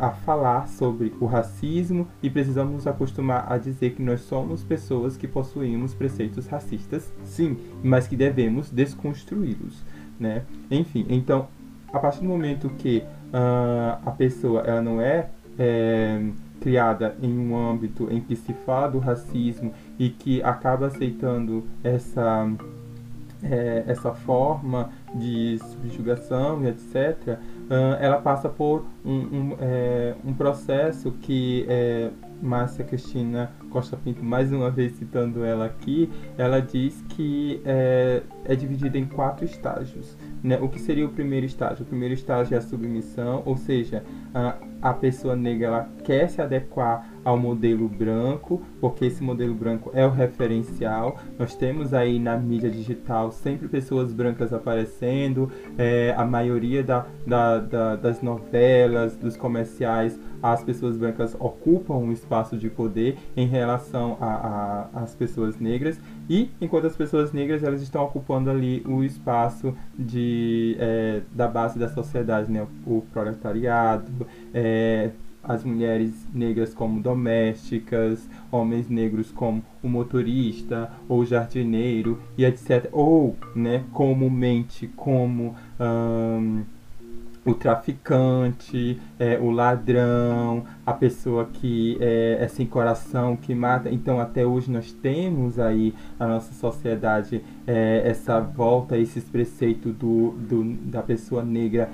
a 0.00 0.10
falar 0.10 0.68
sobre 0.68 1.12
o 1.20 1.26
racismo 1.26 2.08
e 2.22 2.30
precisamos 2.30 2.72
nos 2.72 2.86
acostumar 2.86 3.50
a 3.50 3.58
dizer 3.58 3.90
que 3.90 4.02
nós 4.02 4.20
somos 4.20 4.62
pessoas 4.62 5.16
que 5.16 5.28
possuímos 5.28 5.94
preceitos 5.94 6.46
racistas, 6.46 7.12
sim, 7.24 7.56
mas 7.82 8.06
que 8.06 8.16
devemos 8.16 8.70
desconstruí-los, 8.70 9.84
né? 10.18 10.44
Enfim, 10.70 11.06
então, 11.08 11.48
a 11.92 11.98
partir 11.98 12.20
do 12.20 12.26
momento 12.26 12.68
que 12.70 12.98
uh, 13.32 13.98
a 14.06 14.10
pessoa 14.12 14.62
ela 14.62 14.80
não 14.80 15.00
é, 15.00 15.28
é 15.58 16.20
criada 16.60 17.16
em 17.22 17.38
um 17.38 17.56
âmbito 17.56 18.08
em 18.10 18.20
que 18.20 18.36
se 18.36 18.52
fala 18.52 18.88
do 18.88 18.98
racismo 18.98 19.72
e 19.98 20.10
que 20.10 20.42
acaba 20.42 20.86
aceitando 20.86 21.64
essa 21.82 22.46
é, 23.42 23.84
essa 23.86 24.12
forma 24.12 24.90
de 25.14 25.58
subjugação 25.70 26.62
e 26.62 26.68
etc., 26.68 27.38
ela 28.00 28.20
passa 28.20 28.48
por 28.48 28.84
um, 29.04 29.12
um, 29.12 29.56
é, 29.60 30.14
um 30.24 30.34
processo 30.34 31.12
que 31.12 31.64
é, 31.68 32.10
Márcia 32.42 32.84
Cristina 32.84 33.52
Costa 33.70 33.96
Pinto, 33.96 34.24
mais 34.24 34.52
uma 34.52 34.70
vez 34.70 34.92
citando 34.92 35.44
ela 35.44 35.66
aqui, 35.66 36.10
ela 36.36 36.60
diz 36.60 37.02
que 37.10 37.62
é, 37.64 38.22
é 38.44 38.54
dividida 38.56 38.98
em 38.98 39.06
quatro 39.06 39.44
estágios. 39.44 40.16
Né? 40.42 40.58
O 40.60 40.68
que 40.68 40.80
seria 40.80 41.06
o 41.06 41.10
primeiro 41.10 41.46
estágio? 41.46 41.84
O 41.84 41.86
primeiro 41.86 42.14
estágio 42.14 42.54
é 42.54 42.58
a 42.58 42.62
submissão, 42.62 43.42
ou 43.46 43.56
seja, 43.56 44.02
a, 44.34 44.56
a 44.82 44.92
pessoa 44.92 45.36
negra 45.36 45.66
ela 45.66 45.88
quer 46.04 46.28
se 46.28 46.40
adequar 46.40 47.10
ao 47.24 47.36
modelo 47.36 47.88
branco, 47.88 48.62
porque 48.80 49.04
esse 49.04 49.22
modelo 49.22 49.54
branco 49.54 49.90
é 49.94 50.06
o 50.06 50.10
referencial. 50.10 51.18
Nós 51.38 51.54
temos 51.54 51.92
aí 51.92 52.18
na 52.18 52.36
mídia 52.36 52.70
digital 52.70 53.30
sempre 53.30 53.68
pessoas 53.68 54.12
brancas 54.12 54.52
aparecendo, 54.52 55.50
é, 55.76 56.14
a 56.16 56.24
maioria 56.24 56.82
da, 56.82 57.06
da, 57.26 57.58
da, 57.58 57.96
das 57.96 58.22
novelas, 58.22 59.16
dos 59.16 59.36
comerciais, 59.36 60.18
as 60.42 60.64
pessoas 60.64 60.96
brancas 60.96 61.36
ocupam 61.38 61.94
um 61.94 62.12
espaço 62.12 62.56
de 62.56 62.70
poder 62.70 63.18
em 63.36 63.46
relação 63.46 64.16
às 64.94 65.14
pessoas 65.14 65.58
negras 65.58 66.00
e 66.28 66.50
enquanto 66.60 66.86
as 66.86 66.96
pessoas 66.96 67.32
negras 67.32 67.62
elas 67.62 67.82
estão 67.82 68.02
ocupando 68.04 68.50
ali 68.50 68.82
o 68.86 69.04
espaço 69.04 69.74
de, 69.98 70.76
é, 70.78 71.20
da 71.32 71.46
base 71.46 71.78
da 71.78 71.88
sociedade, 71.88 72.50
né? 72.50 72.66
o 72.86 73.02
proletariado, 73.12 74.26
é, 74.52 75.10
as 75.42 75.64
mulheres 75.64 76.26
negras 76.34 76.74
como 76.74 77.00
domésticas, 77.00 78.28
homens 78.50 78.88
negros 78.88 79.30
como 79.30 79.62
o 79.82 79.88
motorista 79.88 80.90
ou 81.08 81.24
jardineiro 81.24 82.18
e 82.36 82.44
etc. 82.44 82.88
Ou, 82.92 83.36
né, 83.54 83.84
comumente 83.92 84.86
como 84.88 85.56
o 87.44 87.54
traficante, 87.54 89.00
é, 89.18 89.38
o 89.38 89.50
ladrão, 89.50 90.64
a 90.84 90.92
pessoa 90.92 91.46
que 91.46 91.96
é, 92.00 92.38
é, 92.40 92.48
sem 92.48 92.66
coração, 92.66 93.36
que 93.36 93.54
mata. 93.54 93.90
Então, 93.90 94.20
até 94.20 94.44
hoje 94.44 94.70
nós 94.70 94.92
temos 94.92 95.58
aí 95.58 95.94
na 96.18 96.28
nossa 96.28 96.52
sociedade 96.52 97.42
é, 97.66 98.02
essa 98.04 98.40
volta, 98.40 98.96
esses 98.98 99.24
preceitos 99.24 99.94
do, 99.94 100.32
do, 100.32 100.64
da 100.90 101.02
pessoa 101.02 101.42
negra, 101.42 101.90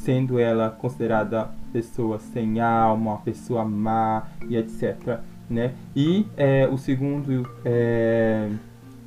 sendo 0.00 0.38
ela 0.38 0.70
considerada 0.70 1.50
pessoa 1.72 2.18
sem 2.18 2.60
alma, 2.60 3.12
uma 3.12 3.18
pessoa 3.18 3.64
má 3.64 4.28
e 4.48 4.56
etc. 4.56 5.20
Né? 5.48 5.74
E 5.94 6.26
é, 6.36 6.66
o 6.68 6.78
segundo 6.78 7.48
é, 7.64 8.48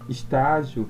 estágio 0.10 0.88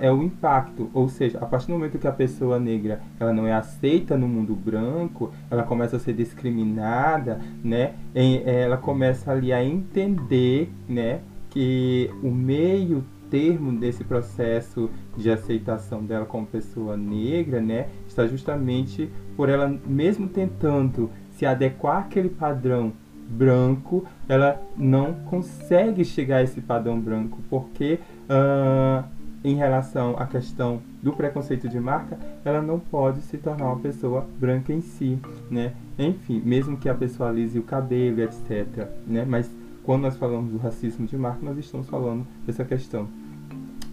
é 0.00 0.10
o 0.10 0.22
impacto, 0.22 0.88
ou 0.94 1.08
seja, 1.08 1.38
a 1.40 1.46
partir 1.46 1.66
do 1.66 1.72
momento 1.72 1.98
que 1.98 2.06
a 2.06 2.12
pessoa 2.12 2.60
negra 2.60 3.00
ela 3.18 3.32
não 3.32 3.44
é 3.44 3.52
aceita 3.52 4.16
no 4.16 4.28
mundo 4.28 4.54
branco, 4.54 5.32
ela 5.50 5.64
começa 5.64 5.96
a 5.96 5.98
ser 5.98 6.12
discriminada, 6.12 7.40
né? 7.62 7.94
Ela 8.14 8.76
começa 8.76 9.32
ali 9.32 9.52
a 9.52 9.64
entender, 9.64 10.72
né, 10.88 11.18
que 11.50 12.08
o 12.22 12.30
meio 12.30 13.04
termo 13.34 13.72
desse 13.72 14.04
processo 14.04 14.88
de 15.16 15.28
aceitação 15.28 16.04
dela 16.04 16.24
como 16.24 16.46
pessoa 16.46 16.96
negra, 16.96 17.60
né, 17.60 17.88
está 18.06 18.28
justamente 18.28 19.10
por 19.36 19.48
ela 19.48 19.76
mesmo 19.84 20.28
tentando 20.28 21.10
se 21.32 21.44
adequar 21.44 22.04
àquele 22.04 22.28
padrão 22.28 22.92
branco, 23.28 24.04
ela 24.28 24.62
não 24.76 25.14
consegue 25.24 26.04
chegar 26.04 26.36
a 26.36 26.42
esse 26.44 26.60
padrão 26.60 27.00
branco, 27.00 27.38
porque 27.50 27.98
uh, 28.30 29.04
em 29.42 29.56
relação 29.56 30.14
à 30.16 30.26
questão 30.26 30.80
do 31.02 31.12
preconceito 31.12 31.68
de 31.68 31.80
marca, 31.80 32.16
ela 32.44 32.62
não 32.62 32.78
pode 32.78 33.20
se 33.22 33.36
tornar 33.36 33.66
uma 33.66 33.80
pessoa 33.80 34.24
branca 34.38 34.72
em 34.72 34.80
si, 34.80 35.18
né? 35.50 35.72
Enfim, 35.98 36.40
mesmo 36.44 36.76
que 36.76 36.88
a 36.88 36.94
pessoa 36.94 37.30
alise 37.30 37.58
o 37.58 37.62
cabelo, 37.64 38.22
etc, 38.22 38.88
né? 39.08 39.24
Mas 39.28 39.50
quando 39.82 40.02
nós 40.02 40.16
falamos 40.16 40.52
do 40.52 40.58
racismo 40.58 41.06
de 41.06 41.16
marca, 41.16 41.40
nós 41.42 41.58
estamos 41.58 41.88
falando 41.88 42.26
dessa 42.46 42.64
questão. 42.64 43.06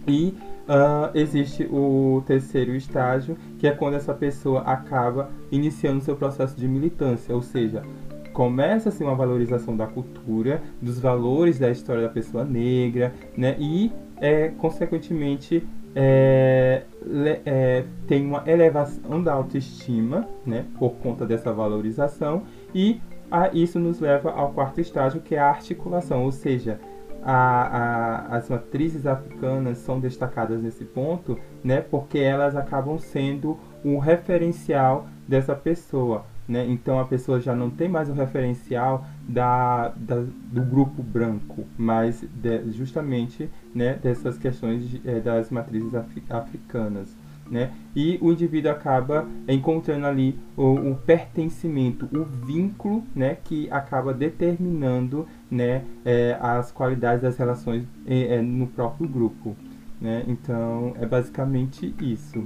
E 0.06 0.34
uh, 0.68 1.16
existe 1.16 1.64
o 1.70 2.22
terceiro 2.26 2.74
estágio, 2.74 3.36
que 3.58 3.66
é 3.66 3.70
quando 3.72 3.94
essa 3.94 4.14
pessoa 4.14 4.62
acaba 4.62 5.30
iniciando 5.50 6.02
seu 6.02 6.16
processo 6.16 6.56
de 6.56 6.66
militância, 6.66 7.34
ou 7.34 7.42
seja, 7.42 7.82
começa-se 8.32 9.02
uma 9.02 9.14
valorização 9.14 9.76
da 9.76 9.86
cultura, 9.86 10.62
dos 10.80 10.98
valores 10.98 11.58
da 11.58 11.70
história 11.70 12.02
da 12.02 12.08
pessoa 12.08 12.44
negra, 12.44 13.12
né? 13.36 13.56
E 13.58 13.92
é, 14.16 14.48
consequentemente, 14.48 15.66
é, 15.94 16.84
é, 17.44 17.84
tem 18.06 18.24
uma 18.26 18.42
elevação 18.46 19.22
da 19.22 19.32
autoestima, 19.32 20.26
né, 20.46 20.64
por 20.78 20.92
conta 20.94 21.26
dessa 21.26 21.52
valorização, 21.52 22.44
e 22.74 23.00
a, 23.30 23.50
isso 23.52 23.78
nos 23.78 23.98
leva 23.98 24.30
ao 24.30 24.52
quarto 24.52 24.80
estágio, 24.80 25.20
que 25.20 25.34
é 25.34 25.38
a 25.38 25.48
articulação, 25.48 26.24
ou 26.24 26.32
seja, 26.32 26.78
a, 27.24 28.26
a, 28.32 28.36
as 28.36 28.48
matrizes 28.48 29.06
africanas 29.06 29.78
são 29.78 30.00
destacadas 30.00 30.62
nesse 30.62 30.84
ponto, 30.84 31.38
né, 31.62 31.80
porque 31.80 32.18
elas 32.18 32.56
acabam 32.56 32.98
sendo 32.98 33.58
um 33.84 33.98
referencial 33.98 35.06
dessa 35.26 35.54
pessoa. 35.54 36.24
Né? 36.48 36.66
Então 36.68 36.98
a 36.98 37.04
pessoa 37.04 37.40
já 37.40 37.54
não 37.54 37.70
tem 37.70 37.88
mais 37.88 38.08
o 38.08 38.12
referencial 38.12 39.06
da, 39.28 39.88
da 39.90 40.16
do 40.16 40.62
grupo 40.62 41.02
branco, 41.02 41.64
mas 41.78 42.20
de, 42.20 42.70
justamente 42.72 43.48
né, 43.74 43.94
dessas 43.94 44.36
questões 44.36 44.88
de, 44.88 45.08
é, 45.08 45.20
das 45.20 45.50
matrizes 45.50 45.94
afri, 45.94 46.22
africanas. 46.28 47.16
Né? 47.52 47.70
E 47.94 48.18
o 48.22 48.32
indivíduo 48.32 48.70
acaba 48.70 49.28
encontrando 49.46 50.06
ali 50.06 50.38
o, 50.56 50.72
o, 50.72 50.94
pertencimento, 50.96 52.08
o 52.10 52.24
vínculo 52.24 53.04
né, 53.14 53.36
que 53.44 53.70
acaba 53.70 54.14
determinando 54.14 55.28
né, 55.50 55.84
é, 56.02 56.34
as 56.40 56.72
qualidades 56.72 57.20
das 57.20 57.36
relações 57.36 57.84
é, 58.06 58.40
no 58.40 58.68
próprio 58.68 59.06
grupo. 59.06 59.54
Né? 60.00 60.24
Então 60.26 60.94
é 60.98 61.04
basicamente 61.04 61.94
isso. 62.00 62.42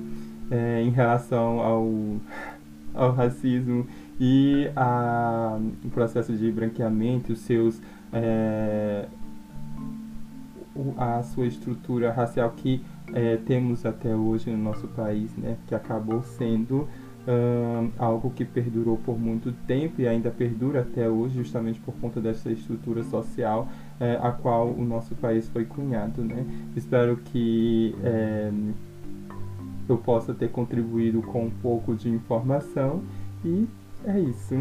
em 0.82 0.90
relação 0.90 1.61
ao 1.61 1.86
ao 2.96 3.12
racismo 3.12 3.86
e 4.18 4.70
a, 4.74 5.59
o 5.84 5.90
processo 5.90 6.32
de 6.32 6.50
branqueamento, 6.50 7.34
os 7.34 7.40
seus, 7.40 7.80
é, 8.12 9.07
a 10.96 11.22
sua 11.22 11.46
estrutura 11.46 12.11
racial 12.11 12.50
que 12.57 12.82
é, 13.12 13.36
temos 13.36 13.86
até 13.86 14.14
hoje 14.14 14.50
no 14.50 14.59
nosso 14.59 14.86
país, 14.88 15.34
né, 15.36 15.57
que 15.66 15.74
acabou 15.74 16.22
sendo 16.22 16.88
algo 17.98 18.30
que 18.30 18.44
perdurou 18.44 18.96
por 18.98 19.18
muito 19.18 19.50
tempo 19.66 20.00
e 20.00 20.07
ainda 20.07 20.30
perdura 20.30 20.82
até 20.82 21.09
hoje, 21.09 21.34
justamente 21.34 21.80
por 21.80 21.92
conta 21.94 22.20
dessa 22.20 22.50
estrutura 22.52 23.02
social 23.02 23.68
é, 23.98 24.18
a 24.22 24.30
qual 24.30 24.68
o 24.68 24.84
nosso 24.84 25.14
país 25.16 25.48
foi 25.48 25.64
cunhado. 25.64 26.22
Né? 26.22 26.46
Espero 26.76 27.16
que 27.16 27.94
é, 28.04 28.52
eu 29.88 29.98
possa 29.98 30.32
ter 30.34 30.50
contribuído 30.50 31.22
com 31.22 31.46
um 31.46 31.50
pouco 31.50 31.94
de 31.94 32.09
informação 32.09 33.02
e 33.44 33.66
é 34.04 34.20
isso. 34.20 34.54